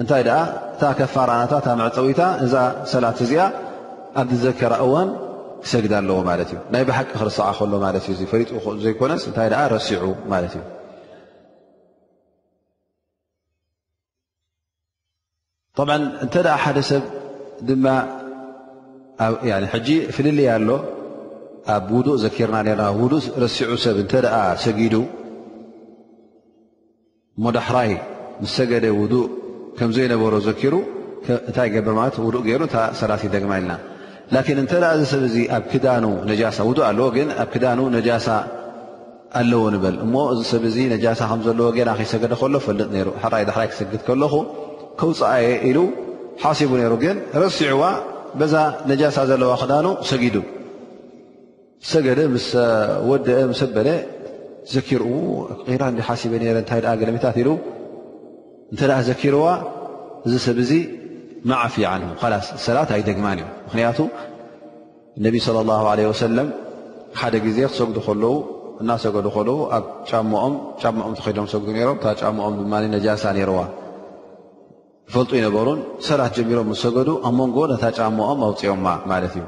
እንታይ 0.00 0.22
እታ 0.74 0.82
ከፋራናታ 0.98 1.52
እታ 1.60 1.68
መዕፀዊታ 1.80 2.22
እዛ 2.44 2.54
ሰላት 2.92 3.18
እዚኣ 3.24 3.40
ኣብዚ 4.20 4.34
ዘከራ 4.44 4.72
እዋን 4.86 5.08
ክሰግድ 5.64 5.92
ኣለዎ 5.98 6.16
ማለት 6.30 6.48
እዩ 6.52 6.58
ናይ 6.72 6.82
ብሓቂ 6.88 7.08
ክርስዓ 7.20 7.46
ከሎ 7.58 7.72
እ 8.24 8.26
ፈጡዘይኮነስ 8.64 9.22
እታይ 9.30 9.48
ረሲዑ 9.74 10.02
ማለት 10.32 10.54
እዩ 10.58 10.64
ብ 15.88 15.90
እንተ 16.24 16.34
ሓደ 16.62 16.78
ሰብ 16.90 17.04
ድማ 17.68 17.86
ፍልለያ 20.16 20.50
ኣሎ 20.58 20.68
ኣብ 21.74 21.86
ውዱእ 21.96 22.16
ዘኪርና 22.24 22.56
ርና 22.66 22.82
ውእ 23.00 23.26
ረሲዑ 23.44 23.70
ሰብ 23.84 23.96
እተ 24.04 24.12
ሰጊዱ 24.64 24.94
መዳሕራይ 27.44 27.90
ም 28.42 28.46
ሰገደ 28.56 28.86
ውእ 28.98 29.12
ከም 29.78 29.90
ዘይነበሮ 29.96 30.34
ዘኪሩ 30.46 30.74
እንታይ 31.50 31.68
ገብር 31.74 31.94
ማለት 31.98 32.14
ውዱእ 32.26 32.42
ገይሩ 32.46 32.62
ሰላሲ 33.00 33.24
ደግማ 33.34 33.52
ኢልና 33.60 33.72
ላን 34.32 34.46
እንተ 34.62 34.72
ዚ 35.00 35.06
ሰብ 35.12 35.24
ኣብ 35.58 35.64
ክዳኑ 35.72 36.04
ነ 36.28 36.32
ውእ 36.68 36.82
ኣለዎ 36.90 37.06
ግን 37.16 37.28
ኣብ 37.42 37.48
ክዳኑ 37.54 37.78
ነጃሳ 37.96 38.28
ኣለዎ 39.40 39.62
ንበል 39.74 39.96
እሞ 40.04 40.14
እዚ 40.32 40.40
ሰብ 40.52 40.62
ነሳ 40.92 41.20
ከምዘለዎ 41.32 41.68
ገና 41.78 41.90
ሰገደ 42.12 42.32
ከሎ 42.40 42.54
ፈልጥ 42.66 42.90
ይሩ 43.00 43.08
ይ 43.40 43.44
ዳሕይ 43.50 43.68
ክሰግድ 43.72 44.02
ከለኹ 44.08 44.34
ከውፃአየ 45.00 45.46
ኢሉ 45.68 45.78
ሓሲቡ 46.42 46.70
ነይሩ 46.80 46.94
ግን 47.04 47.16
ረሲዑዋ 47.42 47.82
በዛ 48.40 48.54
ነጃሳ 48.90 49.16
ዘለዋ 49.30 49.52
ክዳኑ 49.62 49.86
ሰጊዱ 50.10 50.36
ሰገደ 51.90 52.20
ምስ 52.34 52.48
ወደአ 53.10 53.40
ስበለ 53.60 53.88
ዘኪር 54.74 55.02
ቂራ 55.68 55.82
ሓሲበ 56.08 56.32
ነረ 56.44 56.58
እንታይ 56.62 56.80
ገለሜታት 57.00 57.38
ኢሉ 57.42 57.48
እንተ 58.72 58.82
ኣ 58.98 59.00
ዘኪርዋ 59.08 59.44
እዚ 60.26 60.34
ሰብ 60.46 60.58
እዚ 60.64 60.72
ማዓፍ 61.50 61.74
ዓንሁ 61.90 62.10
ላስ 62.32 62.46
ሰላት 62.66 62.90
ኣይደግማን 62.96 63.38
እዩ 63.40 63.46
ምክንያቱ 63.66 63.98
ነቢይ 65.24 65.40
صለ 65.46 65.56
ላ 65.70 65.92
ለ 66.00 66.06
ወሰለም 66.12 66.48
ሓደ 67.20 67.34
ግዜ 67.46 67.58
ክሰጉዱ 67.70 67.98
ከለዉ 68.06 68.32
እናሰገዱ 68.82 69.26
ከለዉ 69.36 69.58
ኣብ 69.78 69.84
ጫሞኦም 70.10 70.54
ሞኦም 70.98 71.12
ተኸዶም 71.18 71.46
ሰጉዱ 71.54 71.68
ሮም 71.88 71.98
እ 72.14 72.14
ጫሞኦም 72.22 72.54
ድማ 72.62 72.72
ነጃሳ 72.96 73.24
ነይርዋ 73.38 73.58
ብፈልጡ 75.06 75.30
ይነበሩን 75.40 75.80
ሰላት 76.08 76.32
ጀሚሮም 76.38 76.68
ሰገዱ 76.86 77.08
ኣብ 77.28 77.34
መንጎ 77.40 77.58
ነታ 77.72 77.84
ጫሞኦም 78.00 78.40
ኣውፅኦማ 78.46 78.86
ማለት 79.12 79.34
እዩ 79.38 79.44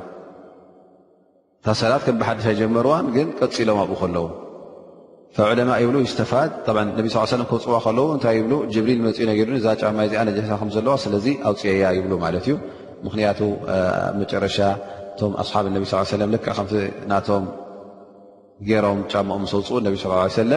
እታ 1.60 1.66
ሰላት 1.82 2.02
ከም 2.06 2.16
ብሓደሻይ 2.20 2.56
ጀመርዋን 2.62 3.06
ግን 3.16 3.28
ቀፂሎም 3.40 3.78
ኣብኡ 3.84 3.96
ከለዉ 4.04 4.24
ዕለማ 5.48 5.70
ይብ 5.82 5.92
ይስተፋድ 6.06 6.50
ነ 6.86 6.90
ለ 7.38 7.42
ክውፅዋ 7.50 7.76
ከለው 7.84 8.06
እታይ 8.16 8.36
ብ 8.50 8.56
ጅብሪል 8.74 9.00
መፅኡገሩ 9.06 9.48
እዛ 9.60 9.66
ጫማይ 9.82 10.06
እዚ 10.08 10.12
ኣነ 10.20 10.28
ከዘለዋ 10.60 10.94
ስለዚ 11.04 11.26
ኣውፅያ 11.48 11.88
ይብ 11.98 12.04
ማት 12.24 12.36
እዩ 12.40 12.48
ምክንያቱ 13.06 13.40
መጨረሻ 14.20 14.58
እቶ 15.14 15.20
ኣሓብ 15.42 15.66
ነ 15.74 16.36
ከ 16.44 16.48
ናቶም 17.12 17.44
ገሮም 18.68 19.00
ጫሞኦ 19.12 19.42
ስውፅ 19.52 19.68
ቢ 19.94 19.96
ለ 20.50 20.54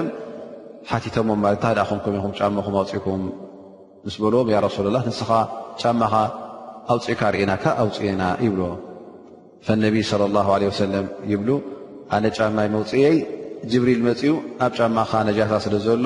ሓቲቶሞ 0.89 1.29
ለት 1.45 1.63
ኹኹም 1.91 2.75
ኣፅኢኩም 2.81 3.23
ስ 4.15 4.15
በልዎም 4.23 4.49
ሱ 4.75 4.79
ላ 4.97 5.01
ንስኻ 5.07 5.29
ጫማኻ 5.83 6.13
ኣውፅኡካ 6.93 7.21
ርእና 7.35 7.51
ኣውፅና 7.83 8.21
ይብዎ 8.47 8.61
ነቢ 9.85 9.95
ይብ 11.33 11.41
ኣነ 12.15 12.25
ጫማይ 12.37 12.67
መውፅየይ 12.75 13.17
ጅብሪል 13.71 14.01
መፅኡ 14.07 14.31
ኣብ 14.65 14.71
ጫማ 14.79 14.97
ካ 15.09 15.13
ነጃሳ 15.27 15.51
ስለ 15.65 15.75
ዘሎ 15.85 16.05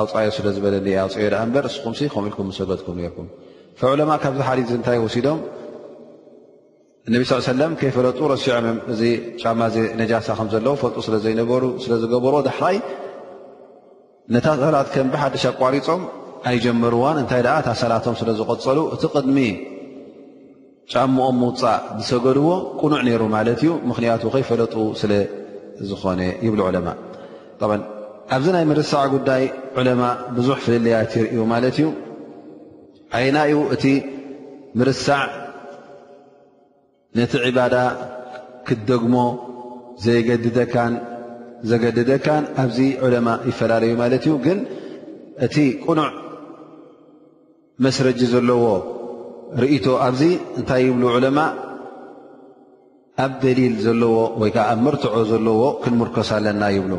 ኣውፃዮ 0.00 0.28
ስለ 0.38 0.46
ዝበለኒየ 0.56 0.94
ኣውፅዮ 1.04 1.26
ዳ 1.32 1.36
እንበር 1.46 1.64
እስኹም 1.70 1.94
ከምኡ 2.14 2.22
ኢልኩም 2.30 2.48
ዝሰገድኩም 2.56 2.96
ነርኩም 3.02 3.26
ፈዑለማ 3.80 4.10
ካብዚ 4.22 4.40
ሓዲት 4.48 4.70
እንታይ 4.78 4.98
ወሲዶም 5.04 5.38
እነቢ 7.08 7.22
ሳ 7.30 7.38
ሰለም 7.50 7.72
ከይፈለጡ 7.80 8.18
ረሲዖም 8.34 8.64
እም 8.72 8.78
እዚ 8.92 9.02
ጫማ 9.42 9.60
ነጃሳ 10.00 10.28
ከምዘለዉ 10.38 10.68
ፈጡ 10.82 10.96
ስለ 11.06 11.14
ዘይነበሩ 11.24 11.62
ስለዝገብርዎ 11.84 12.38
ዳሕራይ 12.48 12.76
ነታ 14.34 14.46
ሰላት 14.64 14.88
ከንብ 14.94 15.14
ሓደሽ 15.22 15.44
ኣቋሪፆም 15.52 16.02
ኣይጀመርዋን 16.50 17.16
እንታይ 17.22 17.42
ኣ 17.56 17.58
ታ 17.66 17.78
ሰላቶም 17.82 18.14
ስለዝቆፀሉ 18.20 18.78
እቲ 18.94 19.02
ቅድሚ 19.14 19.38
ጫሞኦም 20.92 21.36
ምውፃእ 21.42 21.78
ዝሰገድዎ 22.00 22.48
ቁኑዕ 22.80 23.00
ነይሩ 23.06 23.22
ማለት 23.36 23.60
እዩ 23.64 23.70
ምክንያቱ 23.90 24.22
ከይፈለጡስለ 24.34 25.12
ዝኾነ 25.90 26.20
ይብ 26.46 26.54
ኣብዚ 28.34 28.46
ናይ 28.54 28.64
ምርሳዕ 28.68 29.02
ጉዳይ 29.14 29.42
ዑለማ 29.80 30.02
ብዙሕ 30.36 30.56
ፍልለያት 30.64 31.12
ይርእዩ 31.18 31.40
ማለት 31.52 31.76
እዩ 31.80 31.88
ዓይናዩ 33.16 33.52
እቲ 33.74 33.84
ምርሳዕ 34.80 35.22
ነቲ 37.18 37.32
ዕባዳ 37.48 37.76
ክደግሞ 38.68 39.14
ዘይገን 40.04 40.94
ዘገድደካን 41.68 42.42
ኣብዚ 42.62 42.78
ዑለማ 43.06 43.28
ይፈላለዩ 43.50 43.92
ማለት 44.02 44.24
እዩ 44.28 44.32
ግን 44.46 44.58
እቲ 45.46 45.56
ቁኑዕ 45.84 46.10
መስረጂ 47.86 48.20
ዘለዎ 48.34 48.64
ርእቶ 49.62 49.86
ኣብዚ 50.08 50.22
እንታይ 50.58 50.82
ይብሉ 50.88 51.04
ዕለማ 51.18 51.38
ኣብ 53.24 53.32
ደሊል 53.42 53.74
ዘለዎ 53.84 54.14
ወይ 54.40 54.50
ከዓ 54.54 54.64
ኣብ 54.72 54.80
ምርትዑ 54.86 55.14
ዘለዎ 55.30 55.60
ክንምርከስ 55.82 56.30
ኣለና 56.36 56.62
ይብሉ 56.76 56.92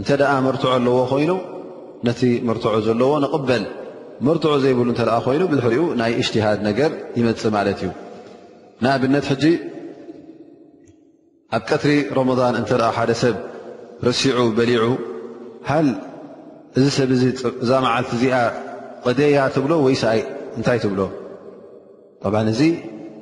እንተ 0.00 0.08
ደኣ 0.20 0.32
መርትዑ 0.46 0.68
ኣለዎ 0.78 0.96
ኮይኑ 1.12 1.32
ነቲ 2.06 2.20
ምርትዑ 2.48 2.72
ዘለዎ 2.86 3.10
ንቕበል 3.24 3.64
ምርትዑ 4.26 4.52
ዘይብሉ 4.64 4.88
እተ 4.94 5.00
ኮይኑ 5.26 5.42
ብዝሕሪኡ 5.52 5.82
ናይ 6.00 6.12
እሽትሃድ 6.22 6.60
ነገር 6.68 6.90
ይመፅእ 7.18 7.52
ማለት 7.56 7.78
እዩ 7.84 7.90
ንኣብነት 8.84 9.24
ሕጂ 9.32 9.44
ኣብ 11.58 11.62
ቀትሪ 11.68 11.94
ረመضን 12.18 12.54
እንተ 12.60 12.70
ሓደ 12.96 13.10
ሰብ 13.22 13.36
ርሲዑ 14.08 14.38
በሊዑ 14.58 14.82
ሃል 15.70 15.88
እዚ 16.78 16.84
ሰብ 16.98 17.10
እዛ 17.64 17.70
መዓልቲ 17.86 18.10
እዚኣ 18.18 18.36
ቆደያ 19.06 19.38
ትብሎ 19.54 19.72
ወይሰይ 19.86 20.20
እንታይ 20.58 20.78
ትብሎ 20.84 21.00
እዚ 22.52 22.62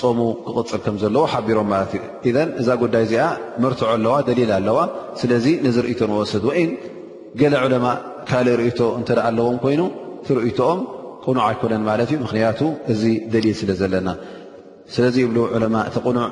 ፆሙ 0.00 0.18
ክቕፅል 0.44 0.80
ከም 0.84 0.96
ዘለዎ 1.02 1.22
ሓቢሮም 1.32 1.68
ማለት 1.72 1.92
እዩ 2.28 2.32
እን 2.42 2.50
እዛ 2.60 2.68
ጉዳይ 2.82 3.02
እዚኣ 3.06 3.24
መርትዖ 3.62 3.84
ኣለዋ 3.94 4.14
ደሊል 4.28 4.50
ኣለዋ 4.58 4.78
ስለዚ 5.20 5.46
ነዚ 5.66 5.76
ርእቶ 5.86 6.00
ንወስድ 6.10 6.44
ወይ 6.50 6.62
ገለ 7.40 7.54
ዕለማ 7.66 7.86
ካልእ 8.30 8.56
ርእቶ 8.62 8.80
እንተዳ 8.98 9.18
ኣለዎም 9.28 9.58
ኮይኑ 9.64 9.82
ቲርእቶኦም 10.26 10.80
ቁኑዕ 11.26 11.42
ኣይኮነን 11.48 11.84
ማለት 11.90 12.08
እዩ 12.12 12.18
ምክንያቱ 12.24 12.60
እዚ 12.94 13.02
ደሊል 13.34 13.56
ስለ 13.60 13.70
ዘለና 13.80 14.08
ስለዚ 14.94 15.16
ይብሉ 15.24 15.38
ዕለማ 15.56 15.76
እቲ 15.90 15.96
ቕኑዕ 16.06 16.24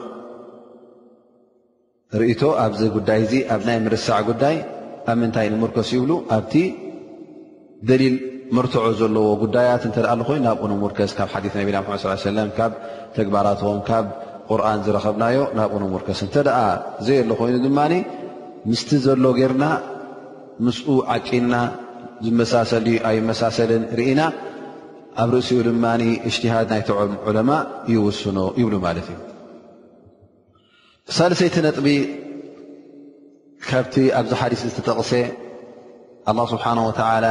ርእቶ 2.20 2.42
ኣብዚ 2.64 2.80
ጉዳይ 2.96 3.20
እዚ 3.26 3.34
ኣብ 3.54 3.62
ናይ 3.68 3.78
ምርሳዕ 3.86 4.20
ጉዳይ 4.30 4.56
ኣብ 5.10 5.16
ምንታይ 5.22 5.48
ንምርከስ 5.54 5.90
ይብሉ 5.96 6.10
ኣብቲ 6.36 6.54
ደሊል 7.90 8.16
ምርትዑ 8.56 8.84
ዘለዎ 9.00 9.26
ጉዳያት 9.42 9.82
እተኣ 9.88 10.06
ኣኮይኑ 10.14 10.42
ናብ 10.46 10.58
ኡነ 10.64 10.72
ሙርከዝ 10.82 11.10
ካብ 11.18 11.28
ሓዲ 11.34 11.46
ነቢና 11.60 11.76
መመ 11.84 11.94
ስ 12.02 12.14
ሰለም 12.28 12.48
ካብ 12.56 12.72
ተግባራትም 13.16 13.78
ካብ 13.88 14.06
ቁርን 14.50 14.78
ዝረከብናዮ 14.86 15.38
ናብ 15.58 15.70
ኡኖ 15.76 15.84
ሙርከስ 15.92 16.20
እንተ 16.26 16.34
ደኣ 16.48 16.58
ዘይ 17.06 17.16
ኣሎ 17.22 17.30
ኮይኑ 17.40 17.56
ድማ 17.66 17.78
ምስቲ 18.70 18.90
ዘሎ 19.04 19.24
ጌርና 19.38 19.64
ምስ 20.66 20.78
ዓጪና 21.14 21.54
ዝመሳሰል 22.24 22.86
ኣይ 23.10 23.16
መሳሰልን 23.28 23.82
ርኢና 23.98 24.20
ኣብ 25.24 25.28
ርእሲኡ 25.36 25.60
ድማ 25.70 25.86
እጅትሃድ 26.28 26.66
ናይ 26.74 26.82
ዕለማ 27.30 27.50
ይወስኖ 27.94 28.38
ይብሉ 28.60 28.74
ማለት 28.86 29.08
እዩ 29.12 29.18
ሳለሰይቲ 31.18 31.56
ነጥቢ 31.68 31.88
ካብቲ 33.70 33.94
ኣብዚ 34.20 34.32
ሓዲስ 34.42 34.60
ዝተጠቕሰ 34.70 35.12
ኣ 36.30 36.38
ስብሓነ 36.54 36.78
ወላ 36.90 37.24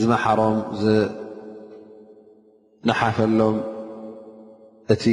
ዝመሓሮም 0.00 0.56
ዝነሓፈሎም 0.82 3.56
እቲ 4.94 5.04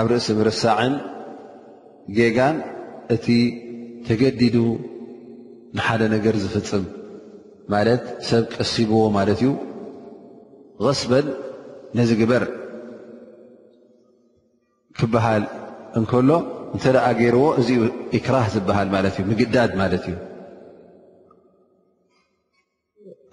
ኣብ 0.00 0.06
ርእሲ 0.12 0.26
ምርሳዕን 0.38 0.94
ጌጋን 2.16 2.56
እቲ 3.14 3.26
ተገዲዱ 4.06 4.56
ንሓደ 5.78 6.02
ነገር 6.14 6.34
ዝፍፅም 6.44 6.84
ማለት 7.74 8.02
ሰብ 8.28 8.42
ቀሲብዎ 8.56 8.98
ማለት 9.18 9.38
እዩ 9.42 9.50
ቀስበን 10.82 11.26
ነዚ 11.98 12.10
ግበር 12.20 12.44
ክበሃል 15.00 15.42
እንከሎ 15.98 16.30
እንተደኣ 16.76 17.06
ገይርዎ 17.20 17.44
እዚኡ 17.60 17.80
ኢክራህ 18.20 18.46
ዝበሃል 18.54 18.88
ማለት 18.96 19.14
እዩ 19.18 19.22
ምግዳድ 19.30 19.70
ማለት 19.82 20.04
እዩ 20.10 20.14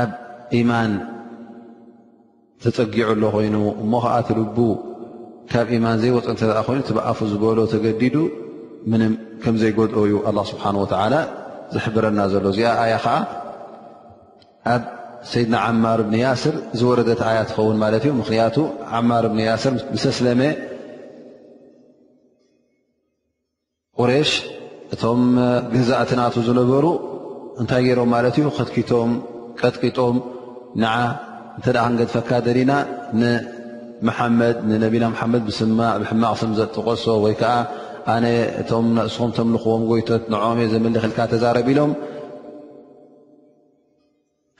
ኣብ 0.00 0.10
ኢማን 0.60 0.90
ተፀጊዑ 2.64 3.00
ኣሎ 3.14 3.22
ኮይኑ 3.34 3.56
እሞ 3.82 3.92
ከዓ 4.04 4.14
ትልቡ 4.28 4.56
ካብ 5.52 5.66
ኢማን 5.76 5.96
ዘይወፅ 6.02 6.26
እንተኣ 6.32 6.54
ኮይኑ 6.68 6.78
ትበኣፉ 6.88 7.18
ዝበሎ 7.32 7.58
ተገዲዱ 7.72 8.16
ምንም 8.90 9.12
ከም 9.42 9.54
ዘይጎድኦ 9.62 10.00
እዩ 10.08 10.14
ኣላ 10.28 10.38
ስብሓን 10.50 10.76
ወትዓላ 10.82 11.14
ዝሕብረና 11.74 12.18
ዘሎ 12.32 12.44
እዚኣ 12.52 12.68
ኣያ 12.84 12.94
ከዓ 13.04 13.16
ኣብ 14.74 14.82
ሰይድና 15.32 15.54
ዓማር 15.66 15.98
እብኒ 16.04 16.16
ያስር 16.26 16.54
ዝወረደት 16.78 17.20
ኣያት 17.30 17.48
ትኸውን 17.50 17.76
ማለት 17.82 18.02
እዩ 18.06 18.12
ምኽንያቱ 18.20 18.56
ዓማር 18.98 19.24
እብኒ 19.28 19.40
ያስር 19.50 19.72
ምስ 19.94 20.04
ስለመ 20.18 20.40
ቁሬሽ 24.00 24.30
እቶም 24.94 25.20
ገዛእትናቱ 25.74 26.34
ዝነበሩ 26.48 26.86
እንታይ 27.60 27.82
ገይሮም 27.86 28.10
ማለት 28.14 28.34
እዩ 28.40 28.46
ከትኪቶም 28.56 29.10
ቀጥቂጦም 29.60 30.16
ንዓ 30.82 30.92
እንተ 31.56 31.66
ዳ 31.76 31.80
ክ 31.86 31.90
ንገድ 31.94 32.08
ፈካ 32.14 32.30
ዘዲና 32.46 32.72
ንመሓመድ 33.20 34.56
ንነቢና 34.68 35.04
መሓመድ 35.14 35.42
ብስማ 35.48 35.80
ብሕማቕስም 36.02 36.52
ዘጥቆሶ 36.60 37.04
ወይ 37.24 37.34
ከዓ 37.40 37.52
ኣነ 38.14 38.26
እቶም 38.60 38.86
ናእስኹም 38.96 39.30
ተምልኽዎም 39.36 39.82
ጎይቶት 39.90 40.22
ንዖመ 40.34 40.56
ዘመለክኢልካ 40.72 41.18
ተዛረብ 41.32 41.66
ኢሎም 41.72 41.92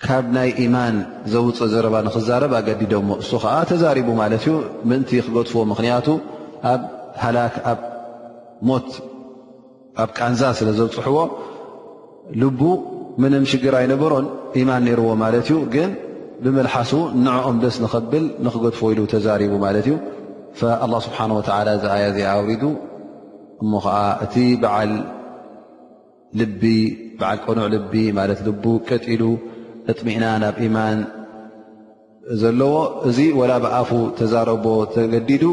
ካብ 0.05 0.25
ናይ 0.37 0.51
ኢማን 0.65 0.97
ዘውፅእ 1.33 1.71
ዘረባ 1.73 1.95
ንክዛረብ 2.07 2.53
ኣገዲዶሞ 2.59 3.09
እሱ 3.23 3.31
ከዓ 3.43 3.53
ተዛሪቡ 3.71 4.09
ማለት 4.23 4.45
እዩ 4.49 4.55
ምንቲ 4.91 5.11
ክገድፍዎ 5.27 5.61
ምክንያቱ 5.73 6.07
ኣብ 6.73 6.83
ሃላክ 7.25 7.55
ኣብ 7.73 7.81
ሞት 8.69 8.89
ኣብ 10.03 10.11
ቃንዛ 10.21 10.41
ስለ 10.61 10.69
ዘውፅሕዎ 10.79 11.19
ልቡ 12.43 12.61
ምንም 13.23 13.45
ሽግራ 13.53 13.75
ኣይነበሮን 13.83 14.27
ኢማን 14.61 14.83
ነይርዎ 14.89 15.09
ማለት 15.23 15.45
እዩ 15.51 15.57
ግን 15.75 15.91
ብመልሓሱ 16.45 16.93
ንዕኦም 17.25 17.57
ደስ 17.63 17.77
ንኽብል 17.85 18.25
ንክገድፎ 18.47 18.81
ኢሉ 18.95 19.01
ተዛሪቡ 19.13 19.53
ማለት 19.67 19.87
እዩ 19.89 19.95
ه 20.61 20.99
ስብሓንه 21.07 21.33
ወ 21.39 21.41
እዚ 21.43 21.51
ኣያ 21.97 22.03
እዚ 22.13 22.19
ኣውሪዱ 22.35 22.63
እሞ 23.65 23.73
ከዓ 23.85 23.97
እቲ 24.25 24.35
በዓል 24.63 24.93
ል 26.41 26.43
ዓ 27.33 27.33
ቀኑዕ 27.47 27.67
ልቢ 27.75 27.95
ማለት 28.19 28.39
ል 28.47 28.73
ቀጢሉ 28.89 29.23
እጥሚእና 29.91 30.25
ናብ 30.43 30.57
ኢማን 30.67 30.99
ዘለዎ 32.41 32.75
እዚ 33.09 33.19
ወላ 33.41 33.53
ብኣፉ 33.65 33.91
ተዛረቦ 34.19 34.67
ተገዲዱ 34.95 35.45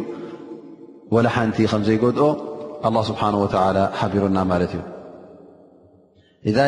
ወላ 1.16 1.28
ሓንቲ 1.36 1.58
ከም 1.74 1.84
ዘይጎድኦ 1.90 2.30
ه 2.88 3.06
ስብሓን 3.12 3.36
ወ 3.44 3.46
ሓቢሩና 4.02 4.38
ማለት 4.54 4.74
እዩ 6.48 6.60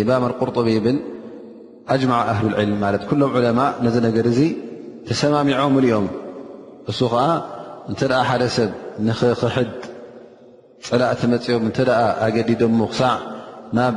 እማም 0.00 0.24
ቁርጡብ 0.42 0.66
ብል 0.84 0.98
ኣጅማዓ 1.92 2.20
ኣህሉ 2.32 2.44
ልዕልም 2.52 2.78
ማለት 2.84 3.02
ኩሎም 3.10 3.32
ዑለማ 3.38 3.60
ነዚ 3.84 3.96
ነገር 4.08 4.26
እዚ 4.32 4.40
ተሰማሚዖሉ 5.08 5.84
እኦም 5.92 6.06
እሱ 6.90 6.98
ከዓ 7.12 7.22
እንተ 7.90 8.00
ኣ 8.20 8.22
ሓደ 8.28 8.42
ሰብ 8.56 8.70
ንክክሕድ 9.08 9.72
ፅላእቲ 10.88 11.20
መፅኦም 11.32 11.64
እንተ 11.70 11.78
ኣ 12.00 12.06
ኣገዲዶሞ 12.26 12.78
ክሳዕ 12.92 13.14
ናብ 13.78 13.94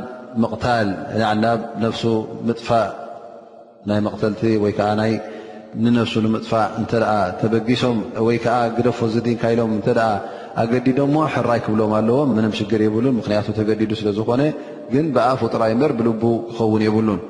ናብ 1.44 1.60
ነፍሱ 1.84 2.02
ምጥፋእ 2.48 2.88
ናይ 3.88 3.98
መቕተልቲ 4.08 4.42
ወይ 4.64 4.72
ከዓ 4.78 4.88
ንነፍሱ 5.84 6.14
ንምጥፋእ 6.24 6.66
እተ 6.82 6.92
ተበጊሶም 7.40 7.96
ወይከዓ 8.26 8.56
ግደፎ 8.76 8.98
ዝዲንካኢሎም 9.14 9.72
እተ 9.80 9.88
ኣገዲዶሞ 10.60 11.14
ሕራይ 11.34 11.60
ክብሎም 11.64 11.92
ኣለዎ 11.96 12.18
ምንም 12.36 12.52
ሽግር 12.58 12.82
ይብሉን 12.84 13.14
ምክንያቱ 13.20 13.46
ተገዲዱ 13.58 13.90
ስለዝኾነ 14.00 14.42
ግን 14.92 15.06
ብኣፍ 15.14 15.40
ጥራይ 15.52 15.72
ምበር 15.78 15.92
ብልቡ 15.98 16.22
ክኸውን 16.48 16.82
የብሉን 16.86 17.20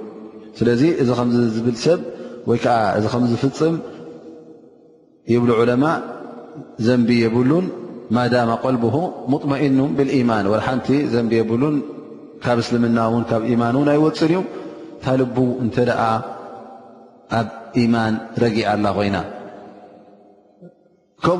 ስለዚ 0.58 0.82
እዚ 1.02 1.08
ከም 1.18 1.28
ዝብል 1.54 1.76
ሰብ 1.84 2.00
ወይ 2.48 2.58
ከዓ 2.64 2.76
እዚ 2.98 3.04
ከምዝፍፅም 3.12 3.74
ይብሉ 5.32 5.50
ዑለማ 5.60 5.84
ዘንቢ 6.86 7.08
የብሉን 7.24 7.66
ማዳም 8.16 8.50
ቀልብሁ 8.64 8.96
ሙጥመእኑ 9.32 9.78
ብልኢማን 9.98 10.46
ሓንቲ 10.66 10.88
ዘንቢ 11.14 11.32
የብሉን 11.40 11.76
ካብ 12.44 12.58
እስልምና 12.62 12.98
ውን 13.12 13.24
ካብ 13.30 13.42
ኢማን 13.52 13.74
ውን 13.80 13.88
ኣይወፅን 13.94 14.26
እዩ 14.32 14.38
እታል 15.00 15.20
እንተ 15.64 15.76
ደኣ 15.88 16.00
ኣብ 17.40 17.48
ኢማን 17.82 18.14
ረጊ 18.42 18.56
ኣላ 18.72 18.86
ኮይና 18.98 19.16
ኡው 21.30 21.38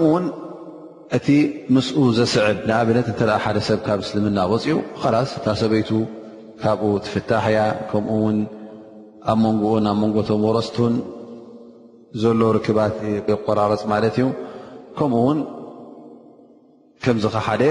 እቲ 1.17 1.27
ምስኡ 1.75 1.99
ዘስዕብ 2.19 2.57
ንኣብነት 2.69 3.07
እንትረአ 3.11 3.39
ሓደ 3.45 3.59
ሰብ 3.67 3.81
ካብ 3.87 3.99
እስልምና 4.05 4.39
ወፅኡ 4.53 4.77
ካላስ 5.01 5.31
ታ 5.45 5.55
ሰበይቱ 5.61 5.91
ካብኡ 6.63 6.91
ትፍታሕ 7.05 7.45
እያ 7.51 7.59
ከምኡውን 7.91 8.39
ኣብ 9.31 9.39
መንጎኡን 9.43 9.85
ኣብ 9.91 9.97
መንጎቶም 10.03 10.43
ወረስቱን 10.49 10.95
ዘሎ 12.23 12.41
ርክባት 12.57 12.97
ይቆራረፅ 13.31 13.83
ማለት 13.93 14.17
እዩ 14.21 14.27
ከምኡ 14.99 15.19
ውን 15.29 15.39
ከምዚ 17.05 17.25
ከ 17.35 17.41
ሓደ 17.51 17.63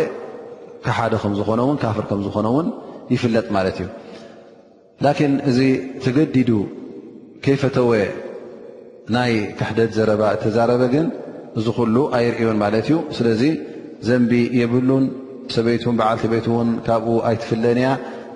ካሓደ 0.86 1.14
ከም 1.26 1.34
ዝኾነ 1.40 1.62
ውን 1.70 1.78
ካፍር 1.84 2.06
ከም 2.12 2.22
ዝኾነ 2.28 2.48
እውን 2.54 2.68
ይፍለጥ 3.16 3.48
ማለት 3.58 3.78
እዩ 3.82 3.90
ላኪን 5.06 5.34
እዚ 5.50 5.60
ተገዲዱ 6.04 6.50
ከይፈተወ 7.44 7.92
ናይ 9.18 9.32
ክሕደድ 9.58 9.92
ዘረባ 10.00 10.22
ተዛረበ 10.44 10.82
ግን 10.96 11.08
እዚ 11.60 11.68
ኩሉ 11.78 11.96
ኣይርእዮን 12.18 12.58
ማለት 12.64 12.86
እዩ 12.90 12.96
ስለዚ 13.18 13.42
ዘንቢ 14.08 14.32
የብሉን 14.60 15.06
ሰበይት 15.56 15.84
በዓልቲ 16.00 16.26
ቤት 16.34 16.48
ውን 16.54 16.70
ካብኡ 16.86 17.08
ኣይትፍለንያ 17.30 17.90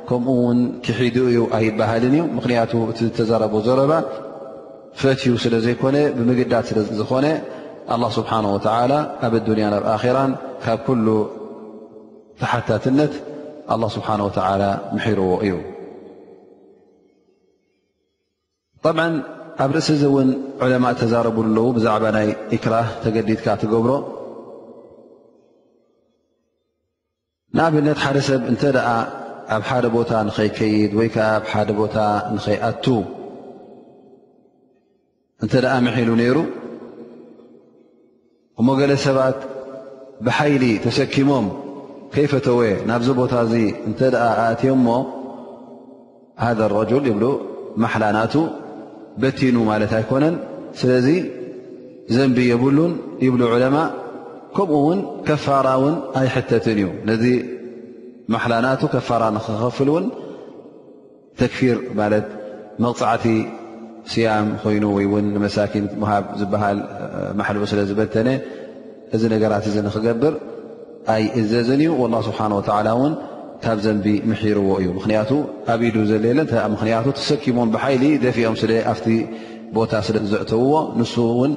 ከምኡ 0.10 0.36
ውን 0.46 0.60
ክሒዱ 0.86 1.18
እዩ 1.32 1.40
ኣይበሃልን 1.58 2.14
እዩ 2.18 2.24
ምክንያቱ 2.38 2.72
እቲ 2.92 3.00
ዝተዘረቦ 3.08 3.54
ዘረባ 3.68 3.94
ፈትዩ 5.00 5.34
ስለ 5.46 5.56
ዘይኮነ 5.66 5.98
ብምግዳት 6.18 6.66
ስለዝኮነ 6.70 7.28
ኣ 7.94 7.98
ስብሓንه 8.18 8.52
ላ 8.92 8.94
ኣብ 9.28 9.34
ዱንያን 9.48 9.74
ኣብ 9.80 9.84
ኣራን 9.94 10.32
ካብ 10.66 10.80
ኩሉ 10.88 11.08
ተሓታትነት 12.42 13.14
ስብሓ 13.96 14.10
ምሕርዎ 14.96 15.32
እዩ 15.48 15.54
ኣብ 19.64 19.72
ርእሲ 19.76 19.88
እዚ 19.96 20.04
እውን 20.10 20.30
ዕለማእ 20.66 20.94
ተዛረብ 21.00 21.38
ኣለዉ 21.42 21.66
ብዛዕባ 21.78 22.06
ናይ 22.16 22.28
ኢክራህ 22.58 22.88
ተገዲድካ 23.04 23.46
ትገብሮ 23.62 23.92
ንኣብነት 27.56 28.00
ሓደ 28.04 28.18
ሰብ 28.28 28.42
እንተ 28.52 28.62
ደኣ 28.76 28.88
ኣብ 29.56 29.64
ሓደ 29.70 29.86
ቦታ 29.96 30.12
ንኸይከይድ 30.28 30.92
ወይ 31.00 31.08
ከዓ 31.16 31.26
ኣብ 31.40 31.44
ሓደ 31.54 31.70
ቦታ 31.82 31.98
ንኸይኣቱ 32.36 32.86
እንተ 35.44 35.54
ደኣ 35.66 35.74
መሒሉ 35.88 36.10
ነይሩ 36.22 36.38
እሞ 38.60 38.68
ገለ 38.80 38.92
ሰባት 39.08 39.38
ብሓይሊ 40.26 40.64
ተሰኪሞም 40.88 41.48
ከይፈተወ 42.16 42.62
ናብዚ 42.92 43.10
ቦታ 43.22 43.34
እዚ 43.50 43.54
እንተ 43.90 44.00
ደኣ 44.16 44.26
ኣእትዮ 44.46 44.74
ሞ 44.88 44.88
ሃደ 46.46 46.60
ረጅል 46.78 47.04
ይብሉ 47.12 47.26
ማሓላ 47.82 48.04
ናእቱ 48.20 48.34
በቲኑ 49.22 49.58
ማለት 49.72 49.92
ኣይኮነን 50.00 50.36
ስለዚ 50.80 51.08
ዘንቢ 52.16 52.38
የብሉን 52.52 52.94
ይብሉ 53.26 53.42
ዕለማ 53.56 53.78
ከምኡ 54.58 54.74
ውን 54.88 55.00
ከፋራ 55.28 55.68
ውን 55.82 55.96
ኣይሕተትን 56.20 56.78
እዩ 56.82 56.88
ነዚ 57.10 57.24
ማሓላናቱ 58.34 58.82
ከፋራ 58.94 59.24
ንክከፍል 59.36 59.90
ውን 59.96 60.06
ተክፊር 61.40 61.78
ማለት 62.00 62.28
መቕፅዕቲ 62.84 63.26
ስያም 64.12 64.48
ኮይኑ 64.64 64.84
ወይን 64.98 65.28
መሳኪን 65.46 65.86
ሃብ 66.10 66.26
ዝበሃል 66.40 66.78
ማሓልኡ 67.40 67.64
ስለ 67.72 67.80
ዝበተነ 67.90 68.30
እዚ 69.16 69.24
ነገራት 69.34 69.66
እዚ 69.70 69.76
ንክገብር 69.88 70.36
ኣይ 71.16 71.24
እዘዝን 71.40 71.82
እዩ 71.86 71.92
ه 72.00 72.04
ስብሓን 72.28 72.52
ወላ 72.58 72.80
ን 73.10 73.14
ካብ 73.64 73.80
ዘን 73.86 73.98
ምሒርዎ 74.32 74.70
እዩ 74.82 74.90
ምክንያቱ 75.00 75.32
ኣብ 75.74 75.82
ኢሉ 75.88 75.98
ዘለየለ 76.12 76.40
ምክንያቱ 76.74 77.06
ተሰኪሞም 77.20 77.70
ብሓይሊ 77.76 78.04
ደፊኦም 78.26 78.56
ስ 78.62 78.68
ኣብቲ 78.92 79.08
ቦታ 79.78 79.92
ስ 80.08 80.16
ዘዕተውዎ 80.32 80.76
ንሱ 81.00 81.14
እውን 81.34 81.52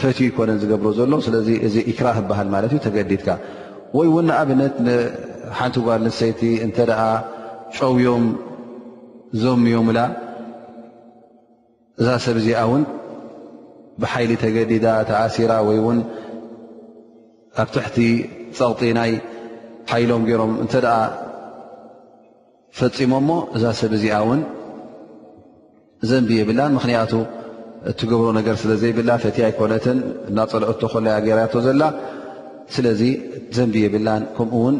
ፈት 0.00 0.18
ይኮነ 0.24 0.50
ዝገብሮ 0.62 0.88
ዘሎ 0.98 1.12
ስለዚ 1.26 1.48
እዚ 1.66 1.74
ይክራህ 1.90 2.18
በሃል 2.30 2.48
ማለት 2.54 2.72
እዩ 2.74 2.80
ተገዲድካ 2.86 3.28
ወይ 3.96 4.06
እውን 4.10 4.24
ንኣብነት 4.30 4.74
ሓንቲ 5.58 5.76
ጓል 5.86 6.00
ንሰይቲ 6.08 6.40
እንተ 6.66 6.78
ኣ 7.06 7.08
ፀውዮም 7.76 8.24
ዘምዮምላ 9.42 9.98
እዛ 12.00 12.08
ሰብ 12.24 12.36
እዚኣ 12.42 12.60
እውን 12.68 12.82
ብሓይሊ 14.02 14.32
ተገዲዳ 14.44 14.86
ተኣሲራ 15.10 15.52
ወይ 15.68 15.78
ውን 15.86 16.00
ኣብ 17.62 17.68
ትሕቲ 17.76 17.96
ፀቕጢ 18.58 18.90
ናይ 18.98 19.12
ሓይሎም 19.92 20.22
ገሮም 20.30 20.52
እ 20.64 20.66
ፈፂሞ 22.78 23.12
ሞ 23.26 23.30
እዛ 23.56 23.64
ሰብእዚኣ 23.80 24.16
እውን 24.24 24.40
ዘንቢየብላን 26.08 26.72
ምክንያቱ 26.78 27.12
እትገብሮ 27.90 28.26
ነገር 28.38 28.54
ስለ 28.62 28.70
ዘይብላ 28.82 29.10
ፈትያ 29.22 29.44
ኣይኮነትን 29.50 29.98
እናፀለኦቶ 30.28 30.80
ኮለይ 30.92 31.16
ገራቶ 31.26 31.54
ዘላ 31.66 31.82
ስለዚ 32.74 33.02
ዘንቢየብላን 33.56 34.22
ከምኡ 34.36 34.56
ውን 34.64 34.76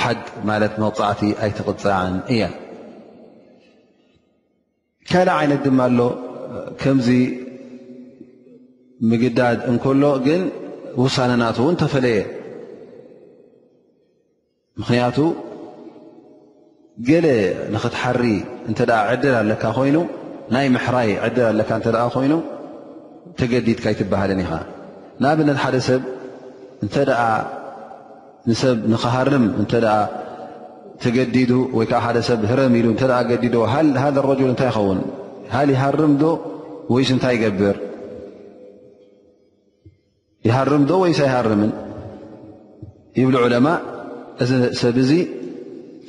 ሓድ 0.00 0.22
ማለት 0.50 0.74
መብፃዕቲ 0.82 1.22
ኣይትቕፅዕን 1.46 2.16
እያ 2.36 2.42
ካልእ 5.10 5.34
ዓይነት 5.38 5.60
ድማ 5.66 5.80
ኣሎ 5.90 6.00
ከምዚ 6.82 7.08
ምግዳድ 9.10 9.58
እንከሎ 9.70 10.04
ግን 10.26 10.42
ውሳነናት 11.02 11.56
እውን 11.64 11.74
ተፈለየ 11.82 12.18
ምኽንያቱ 14.80 15.18
ገለ 17.06 17.26
ንኽትሓሪ 17.74 18.22
እተ 18.70 18.80
ዕደል 19.10 19.34
ኣለካ 19.40 19.62
ኮይኑ 19.78 19.96
ናይ 20.54 20.66
ምሕራይ 20.74 21.10
ዕደል 21.26 21.44
ኣለካ 21.52 21.70
እ 21.80 22.08
ኮይኑ 22.14 22.34
ተገዲድካ 23.38 23.84
ይትበሃልን 23.92 24.40
ኢኻ 24.44 24.52
ንብነት 25.22 25.58
ሓደ 25.64 25.76
ሰብ 25.88 26.02
እተ 26.86 26.96
ብ 28.78 28.80
ንክሃርም 28.92 29.44
እተ 29.62 29.72
ተገዲዱ 31.02 31.50
ወይ 31.78 31.86
ከዓ 31.90 31.98
ሓደ 32.06 32.18
ሰብ 32.28 32.40
ረም 32.58 32.72
ኢሉ 32.78 32.86
እ 32.94 32.96
ገዲ 33.30 33.44
ረጅል 34.30 34.48
እንታይ 34.52 34.68
ይኸውን 34.70 35.00
ሃ 35.54 35.58
ይሃርም 35.74 36.12
ዶ 36.20 36.24
ወይስ 36.94 37.10
እንታይ 37.16 37.32
ይገብር 37.38 37.76
ይሃርምዶ 40.48 40.90
ወይ 41.02 41.12
ይሃርምን 41.28 41.72
ብ 43.32 43.36
ዕለማ 43.46 43.66
እዚ 44.42 44.50
ሰብ 44.82 44.96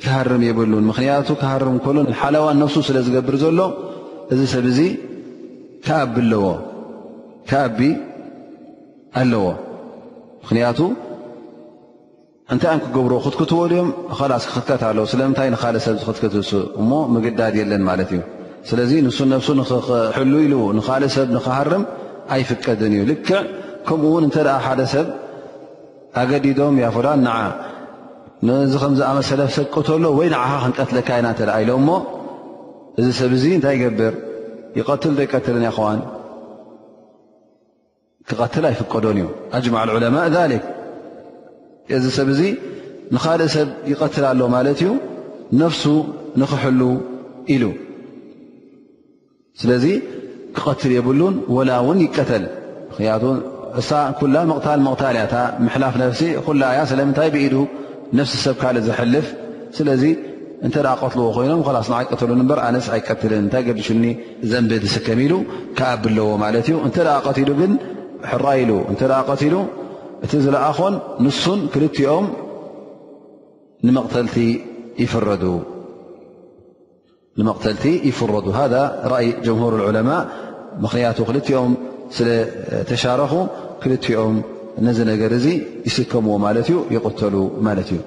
ክሃርም 0.04 0.42
የብሉን 0.48 0.84
ምኽንያቱ 0.90 1.28
ክሃርም 1.42 1.74
እከሉ 1.78 1.96
ሓላዋን 2.20 2.58
ነፍሱ 2.62 2.76
ስለ 2.88 2.98
ዝገብር 3.06 3.34
ዘሎ 3.42 3.60
እዚ 4.34 4.40
ሰብ 4.54 4.64
እዚ 4.72 4.78
ከኣቢ 5.86 6.14
ኣለዎ 6.22 6.44
ከኣቢ 7.50 7.78
ኣለዎ 9.20 9.44
ምኽንያቱ 10.42 10.78
እንታይ 12.52 12.70
ኣ 12.74 12.76
ክገብሮ 12.84 13.12
ክትክትዎ 13.24 13.60
ድኦም 13.72 13.88
ኸላስ 14.18 14.44
ክክትከት 14.50 14.82
ኣለዎ 14.90 15.04
ስለምንታይ 15.12 15.48
ንካልእ 15.54 15.82
ሰብ 15.86 15.96
ዝኽትክትሱ 16.02 16.50
እሞ 16.80 16.90
ምግዳድ 17.14 17.54
የለን 17.60 17.82
ማለት 17.90 18.10
እዩ 18.16 18.20
ስለዚ 18.68 18.90
ንሱ 19.06 19.18
ነፍሱ 19.32 19.48
ንክኽሕሉ 19.60 20.32
ኢሉ 20.46 20.54
ንካልእ 20.78 21.10
ሰብ 21.16 21.28
ንኽሃርም 21.36 21.84
ኣይፍቀድን 22.36 22.94
እዩ 22.96 23.02
ልክዕ 23.10 23.34
ከምኡውን 23.88 24.24
እንተደኣ 24.28 24.56
ሓደ 24.66 24.80
ሰብ 24.94 25.06
ኣገዲዶም 26.20 26.76
ያፈዳን 26.84 27.20
ንዓ 27.26 27.36
ንዚ 28.48 28.74
ከምዝኣመሰለ 28.82 29.40
ሰቅቶሎ 29.56 30.04
ወይ 30.18 30.28
ንዓኻ 30.32 30.50
ክንቀትለካኢና 30.64 31.26
እተእ 31.32 31.48
ኢሎም 31.62 31.80
እሞ 31.82 31.88
እዚ 32.98 33.06
ሰብ 33.20 33.32
እዚ 33.38 33.44
እንታይ 33.56 33.74
ይገብር 33.78 34.14
ይቀትል 34.78 35.12
ዘ 35.16 35.20
ይቀትልና 35.26 35.64
ይኸዋን 35.70 36.00
ክቐትል 38.28 38.64
ኣይፍቀዶን 38.68 39.16
እዩ 39.20 39.26
ኣጅማዕ 39.56 39.82
ዑለማء 39.96 40.26
ሊክ 40.52 40.64
እዚ 41.96 42.04
ሰብ 42.18 42.28
እዚ 42.34 42.40
ንኻደእ 43.14 43.50
ሰብ 43.56 43.68
ይቀትል 43.92 44.24
ኣሎ 44.30 44.40
ማለት 44.56 44.78
እዩ 44.84 44.90
ነፍሱ 45.62 45.84
ንክሕሉ 46.42 46.80
ኢሉ 47.54 47.64
ስለዚ 49.60 49.84
ክቐትል 50.56 50.92
የብሉን 50.96 51.34
ወላ 51.56 51.70
እውን 51.82 51.98
ይቀተል 52.06 52.44
ብክንያቱ 52.88 53.24
እሳ 53.80 53.90
ኩላ 54.20 54.34
መቕታል 54.52 54.80
መቕታል 54.86 55.14
እያታ 55.20 55.34
ምሕላፍ 55.66 55.94
ነፍሲ 56.04 56.22
ኩላ 56.48 56.62
ያ 56.76 56.80
ስለምንታይ 56.92 57.28
ብኢዱ 57.36 57.54
ሰብ 58.42 58.54
ካ 58.60 58.72
ዝልፍ 58.88 59.26
ለዚ 59.88 60.02
እተ 60.66 60.76
ቀትልዎ 61.02 61.26
ይኖም 61.44 61.60
ይቀተ 62.00 62.20
ስ 62.86 62.90
ኣይቀትል 62.98 63.32
ታይ 63.52 63.62
ገዲ 63.68 63.80
ዘንቢ 64.50 64.70
ስከም 64.94 65.20
ሉ 65.32 65.34
ለዎ 66.16 66.28
እተ 66.88 66.96
ሉ 67.48 67.54
ግ 67.60 67.64
ራሉ 68.46 68.74
ሉ 69.52 69.56
እቲ 70.24 70.32
ዝለኣኾን 70.44 70.94
ንሱን 71.26 71.60
ልኦም 71.82 72.26
መقተልቲ 73.98 74.36
ይፍረዱ 75.02 75.44
ذ 77.42 77.48
እይ 77.88 78.12
هር 79.60 79.74
ء 79.82 80.14
ክንያቱ 80.90 81.18
ኦም 81.60 81.72
ስሻረኹ 82.16 83.32
ም 84.34 84.38
ነዚ 84.86 84.98
ነገር 85.12 85.30
እዚ 85.38 85.46
ይስከምዎ 85.86 86.34
ማለት 86.46 86.66
እዩ 86.70 86.76
ይቁተሉ 86.94 87.36
ማለት 87.66 87.88
እዩ 87.94 87.98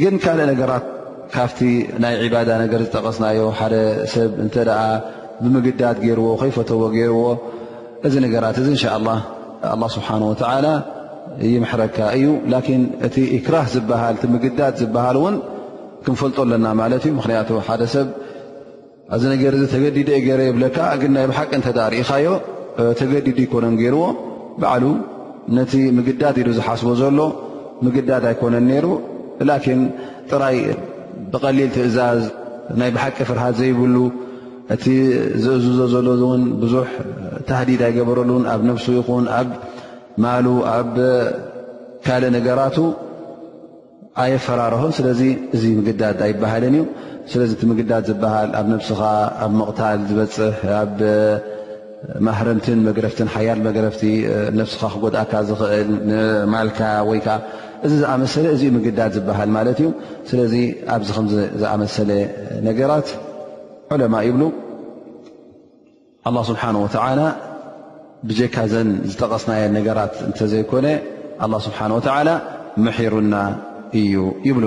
ግን 0.00 0.14
ካልእ 0.22 0.46
ነገራት 0.52 0.84
ካብቲ 1.34 1.60
ናይ 2.02 2.14
ዕባዳ 2.24 2.50
ነገር 2.62 2.80
ዝጠቀስናዮ 2.86 3.40
ሓደ 3.60 3.74
ሰብ 4.14 4.32
እተ 4.46 4.56
ብምግዳድ 5.42 5.96
ገይርዎ 6.04 6.26
ከይፈተዎ 6.40 6.82
ገይርዎ 6.96 7.22
እዚ 8.06 8.14
ነገራት 8.26 8.56
እዚ 8.62 8.68
ንሻ 8.76 8.84
ስብሓን 9.96 10.22
ላ 10.64 10.68
ይመሕረካ 11.52 11.96
እዩ 12.16 12.26
ላን 12.52 12.82
እቲ 13.06 13.16
ክራ 13.46 13.56
ዝሃል 13.74 14.16
ምግዳ 14.34 14.60
ዝሃል 14.80 15.16
እውን 15.20 15.36
ክንፈልጦ 16.04 16.36
ኣለና 16.44 16.66
ማለት 16.82 17.02
እዩ 17.06 17.12
ምክንያቱ 17.20 17.48
ሓደ 17.68 17.82
ሰብ 17.94 18.08
እዚ 19.14 19.22
ነገር 19.32 19.54
ተገዲድ 19.72 20.08
የ 20.16 20.20
ገይረ 20.26 20.40
የብለካ 20.48 20.78
ግን 21.00 21.12
ናይ 21.16 21.26
ሓቅ 21.38 21.50
እተ 21.58 21.78
ርእኻዮ 21.94 22.26
ተገዲድ 22.98 23.36
ይኮነን 23.44 23.74
ገይርዎ 23.80 24.02
ባዕሉ 24.60 24.84
ነቲ 25.56 25.72
ምግዳድ 25.98 26.36
ኢሉ 26.42 26.48
ዝሓስቦ 26.58 26.88
ዘሎ 27.00 27.18
ምግዳድ 27.84 28.24
ኣይኮነን 28.30 28.64
ነይሩ 28.70 28.86
ላኪን 29.48 29.80
ጥራይ 30.30 30.58
ብቐሊል 31.32 31.70
ትእዛዝ 31.76 32.20
ናይ 32.80 32.90
ብሓቂ 32.96 33.16
ፍርሃት 33.30 33.54
ዘይብሉ 33.60 33.96
እቲ 34.74 34.84
ዝእዝዞ 35.44 35.78
ዘሎ 35.94 36.06
ውን 36.30 36.44
ብዙሕ 36.62 36.86
ተህዲድ 37.48 37.80
ኣይገበረሉን 37.88 38.44
ኣብ 38.52 38.60
ነፍሱ 38.68 38.86
ይኹን 38.98 39.24
ኣብ 39.38 39.48
ማሉ 40.24 40.46
ኣብ 40.76 40.94
ካልእ 42.06 42.30
ነገራቱ 42.36 42.76
ኣየፈራርህ 44.22 44.82
ስለዚ 44.98 45.20
እዚ 45.56 45.62
ምግዳድ 45.78 46.18
ኣይበሃልን 46.26 46.74
እዩ 46.78 46.84
ስለዚ 47.32 47.50
እቲ 47.56 47.62
ምግዳድ 47.70 48.02
ዝበሃል 48.08 48.50
ኣብ 48.58 48.66
ነብስኻ 48.72 49.00
ኣብ 49.44 49.52
ምቕታል 49.60 49.98
ዝበፅሕ 50.08 50.56
ማሕረምትን 52.26 52.78
መግረፍትን 52.88 53.28
ሓያል 53.34 53.60
መገረፍቲ 53.66 54.02
ነፍስኻ 54.60 54.82
ክጎድኣካ 54.94 55.32
ዝኽእል 55.48 55.88
ንማልካ 56.10 56.80
ወይ 57.08 57.20
ከዓ 57.26 57.36
እዚ 57.86 57.92
ዝኣመሰለ 58.02 58.46
እዚ 58.56 58.62
ምግዳት 58.76 59.10
ዝበሃል 59.16 59.50
ማለት 59.56 59.78
እዩ 59.82 59.88
ስለዚ 60.30 60.54
ኣብዚ 60.94 61.08
ከም 61.16 61.26
ዝኣመሰለ 61.62 62.10
ነገራት 62.68 63.08
ዑለማ 63.94 64.14
ይብሉ 64.28 64.42
ኣላ 66.28 66.36
ስብሓን 66.50 66.76
ወዓላ 66.84 67.20
ብጀካ 68.28 68.56
ዘን 68.72 68.88
ዝጠቐስናየ 69.10 69.62
ነገራት 69.78 70.14
እንተ 70.28 70.38
ዘይኮነ 70.52 70.86
ኣላ 71.46 71.52
ስብሓን 71.66 71.92
ወዓላ 71.98 72.28
መሕሩና 72.86 73.34
እዩ 74.00 74.14
ይብሉ 74.48 74.66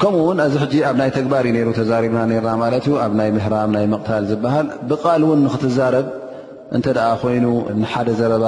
ከምኡውን 0.00 0.38
ኣዚ 0.46 0.54
ሕጂ 0.62 0.74
ኣብ 0.88 0.96
ናይ 1.00 1.10
ተግባር 1.18 1.44
እዩ 1.48 1.54
ነይሩ 1.56 1.68
ተዛሪብና 1.80 2.18
ነርና 2.30 2.50
ማለት 2.64 2.84
እዩ 2.88 2.96
ኣብ 3.04 3.12
ናይ 3.20 3.28
ምህራም 3.36 3.70
ናይ 3.76 3.86
መቕታል 3.94 4.24
ዝበሃል 4.32 4.66
ብቃል 4.90 5.22
ውን 5.28 5.40
ንክትዛረብ 5.48 6.06
እንተደኣ 6.76 7.06
ኮይኑ 7.20 7.46
ንሓደ 7.82 8.08
ዘረባ 8.18 8.44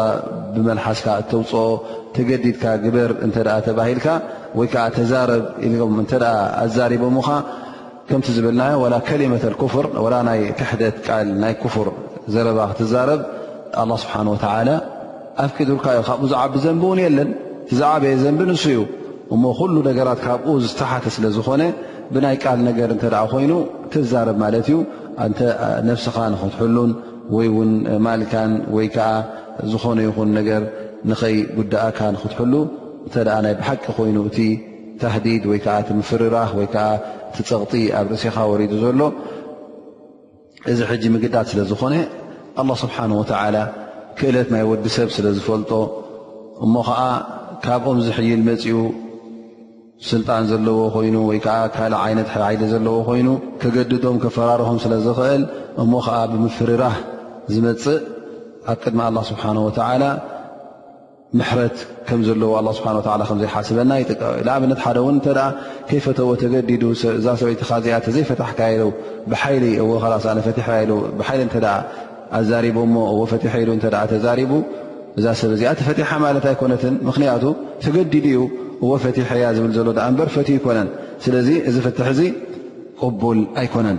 ብመልሓስካ 0.55 1.07
እተውፅኦ 1.23 1.63
ተገዲድካ 2.17 2.65
ግበር 2.85 3.11
እንተ 3.27 3.37
ተባሂልካ 3.67 4.07
ወይ 4.59 4.67
ከዓ 4.73 4.85
ተዛረብ 4.99 5.43
ኢም 5.67 5.97
እተኣ 6.05 6.23
ኣዛሪብሞካ 6.65 7.29
ከምቲ 8.09 8.27
ዝብልናዮ 8.37 8.81
ላ 8.95 8.97
ከሊመተፍር 9.09 9.87
ላ 10.15 10.17
ናይ 10.29 10.41
ትሕደት 10.59 10.97
ቃል 11.07 11.29
ናይ 11.43 11.55
ክፍር 11.63 11.89
ዘረባ 12.35 12.59
ክትዛረብ 12.73 13.21
ኣላ 13.83 13.91
ስብሓን 14.05 14.29
ወተዓላ 14.35 14.71
ኣብ 15.45 15.51
ቂዱርካ 15.59 15.85
ዩ 15.99 16.03
ካብኡዛዓ 16.09 16.43
ቢ 16.55 16.59
ዘንብ 16.65 16.83
እውን 16.89 16.99
የለን 17.07 17.31
ብዛዕበ 17.71 18.03
የ 18.13 18.17
ዘንቢ 18.25 18.41
ንሱ 18.51 18.65
እዩ 18.73 18.81
እሞ 19.35 19.45
ኩሉ 19.61 19.75
ነገራት 19.89 20.21
ካብኡ 20.27 20.53
ዝተሓተ 20.65 21.05
ስለ 21.17 21.25
ዝኾነ 21.37 21.63
ብናይ 22.15 22.37
ቃል 22.43 22.59
ነገር 22.69 22.89
እተ 22.97 23.05
ኮይኑ 23.33 23.53
ተዛረብ 23.93 24.37
ማለት 24.45 24.67
እዩ 24.73 24.77
እ 25.25 25.31
ነፍስኻ 25.89 26.17
ንክትሕሉን 26.35 26.91
ወይ 27.37 27.49
ውን 27.57 27.71
ማልካን 28.07 28.53
ወይ 28.77 28.87
ከዓ 28.95 29.09
ዝኾነ 29.73 29.99
ይኹን 30.07 30.31
ነገር 30.39 30.63
ንኸይ 31.11 31.37
ጉዳእካ 31.59 31.99
ንክትሕሉ 32.15 32.55
እንተ 33.07 33.15
ደኣ 33.29 33.37
ናይ 33.47 33.55
ብሓቂ 33.61 33.85
ኮይኑ 33.99 34.17
እቲ 34.31 34.39
ተሕዲድ 35.01 35.43
ወይ 35.51 35.59
ከዓ 35.65 35.75
እቲ 35.83 35.89
ምፍርራህ 36.01 36.51
ወይ 36.59 36.67
ከዓ 36.75 36.87
እቲ 37.31 37.39
ፀቕጢ 37.51 37.73
ኣብ 37.99 38.07
ርእሲኻ 38.13 38.37
ወሪዱ 38.51 38.73
ዘሎ 38.85 39.01
እዚ 40.71 40.79
ሕጂ 40.91 41.03
ምግዳት 41.15 41.47
ስለዝኾነ 41.53 41.95
ኣላ 42.61 42.71
ስብሓን 42.83 43.13
ወተዓላ 43.21 43.57
ክእለት 44.19 44.49
ናይ 44.55 44.65
ወዲ 44.71 44.85
ሰብ 44.97 45.09
ስለ 45.17 45.27
ዝፈልጦ 45.37 45.71
እሞ 46.65 46.75
ከዓ 46.89 47.01
ካብኦም 47.65 47.99
ዝሕይል 48.07 48.41
መፂኡ 48.49 48.77
ስልጣን 50.11 50.43
ዘለዎ 50.51 50.79
ኮይኑ 50.95 51.17
ወይ 51.31 51.39
ከዓ 51.45 51.57
ካልእ 51.77 51.99
ዓይነት 52.05 52.29
ሕይሊ 52.35 52.63
ዘለዎ 52.73 52.95
ኮይኑ 53.09 53.29
ከገድዶም 53.63 54.17
ከፈራርሆም 54.25 54.79
ስለ 54.85 54.93
ዝኽእል 55.07 55.43
እሞ 55.83 55.93
ከዓ 56.07 56.17
ብምፍርራህ 56.33 56.97
ዝመፅእ 57.55 58.01
ኣብ 58.73 58.79
ቅድማ 58.85 59.01
ስብሓ 59.31 59.43
ምሕረት 61.39 61.77
ከም 62.09 62.21
ዘለዎ 62.27 62.51
ስብሓ 62.79 62.89
ከዘይሓስበና 63.29 63.93
ንኣብነት 64.47 64.81
ሓደ 64.87 64.99
ከይፈተዎ 65.89 66.29
ተገዲ 66.43 66.71
እዛ 67.19 67.27
ሰበይት 67.43 67.63
ዚኣዘይፈታሕካ 67.69 68.61
ብ 71.21 71.23
ኣዛሪቡ 72.39 72.77
ዎ 73.17 73.23
ፈሐ 73.31 73.55
ኢሉ 73.63 73.71
ተዛሪቡ 74.13 74.53
እዛ 75.21 75.25
ሰብ 75.41 75.51
ዚኣ 75.61 75.73
ፈቲሓ 75.89 76.11
ማለት 76.27 76.45
ኣይኮነትን 76.51 76.95
ምክንያቱ 77.09 77.43
ተገዲድ 77.83 78.27
ዩ 78.37 78.47
ዎ 78.91 78.95
ፈትሐ 79.03 79.31
ያ 79.45 79.51
ዝብል 79.59 79.73
ዘሎ 79.79 79.93
እበር 80.13 80.29
ፈት 80.37 80.49
ይኮነን 80.55 80.89
ስለዚ 81.25 81.49
እዚ 81.71 81.77
ፍትሕ 81.89 82.09
ዚ 82.21 82.23
ቅቡል 83.03 83.41
ኣይኮነን 83.63 83.99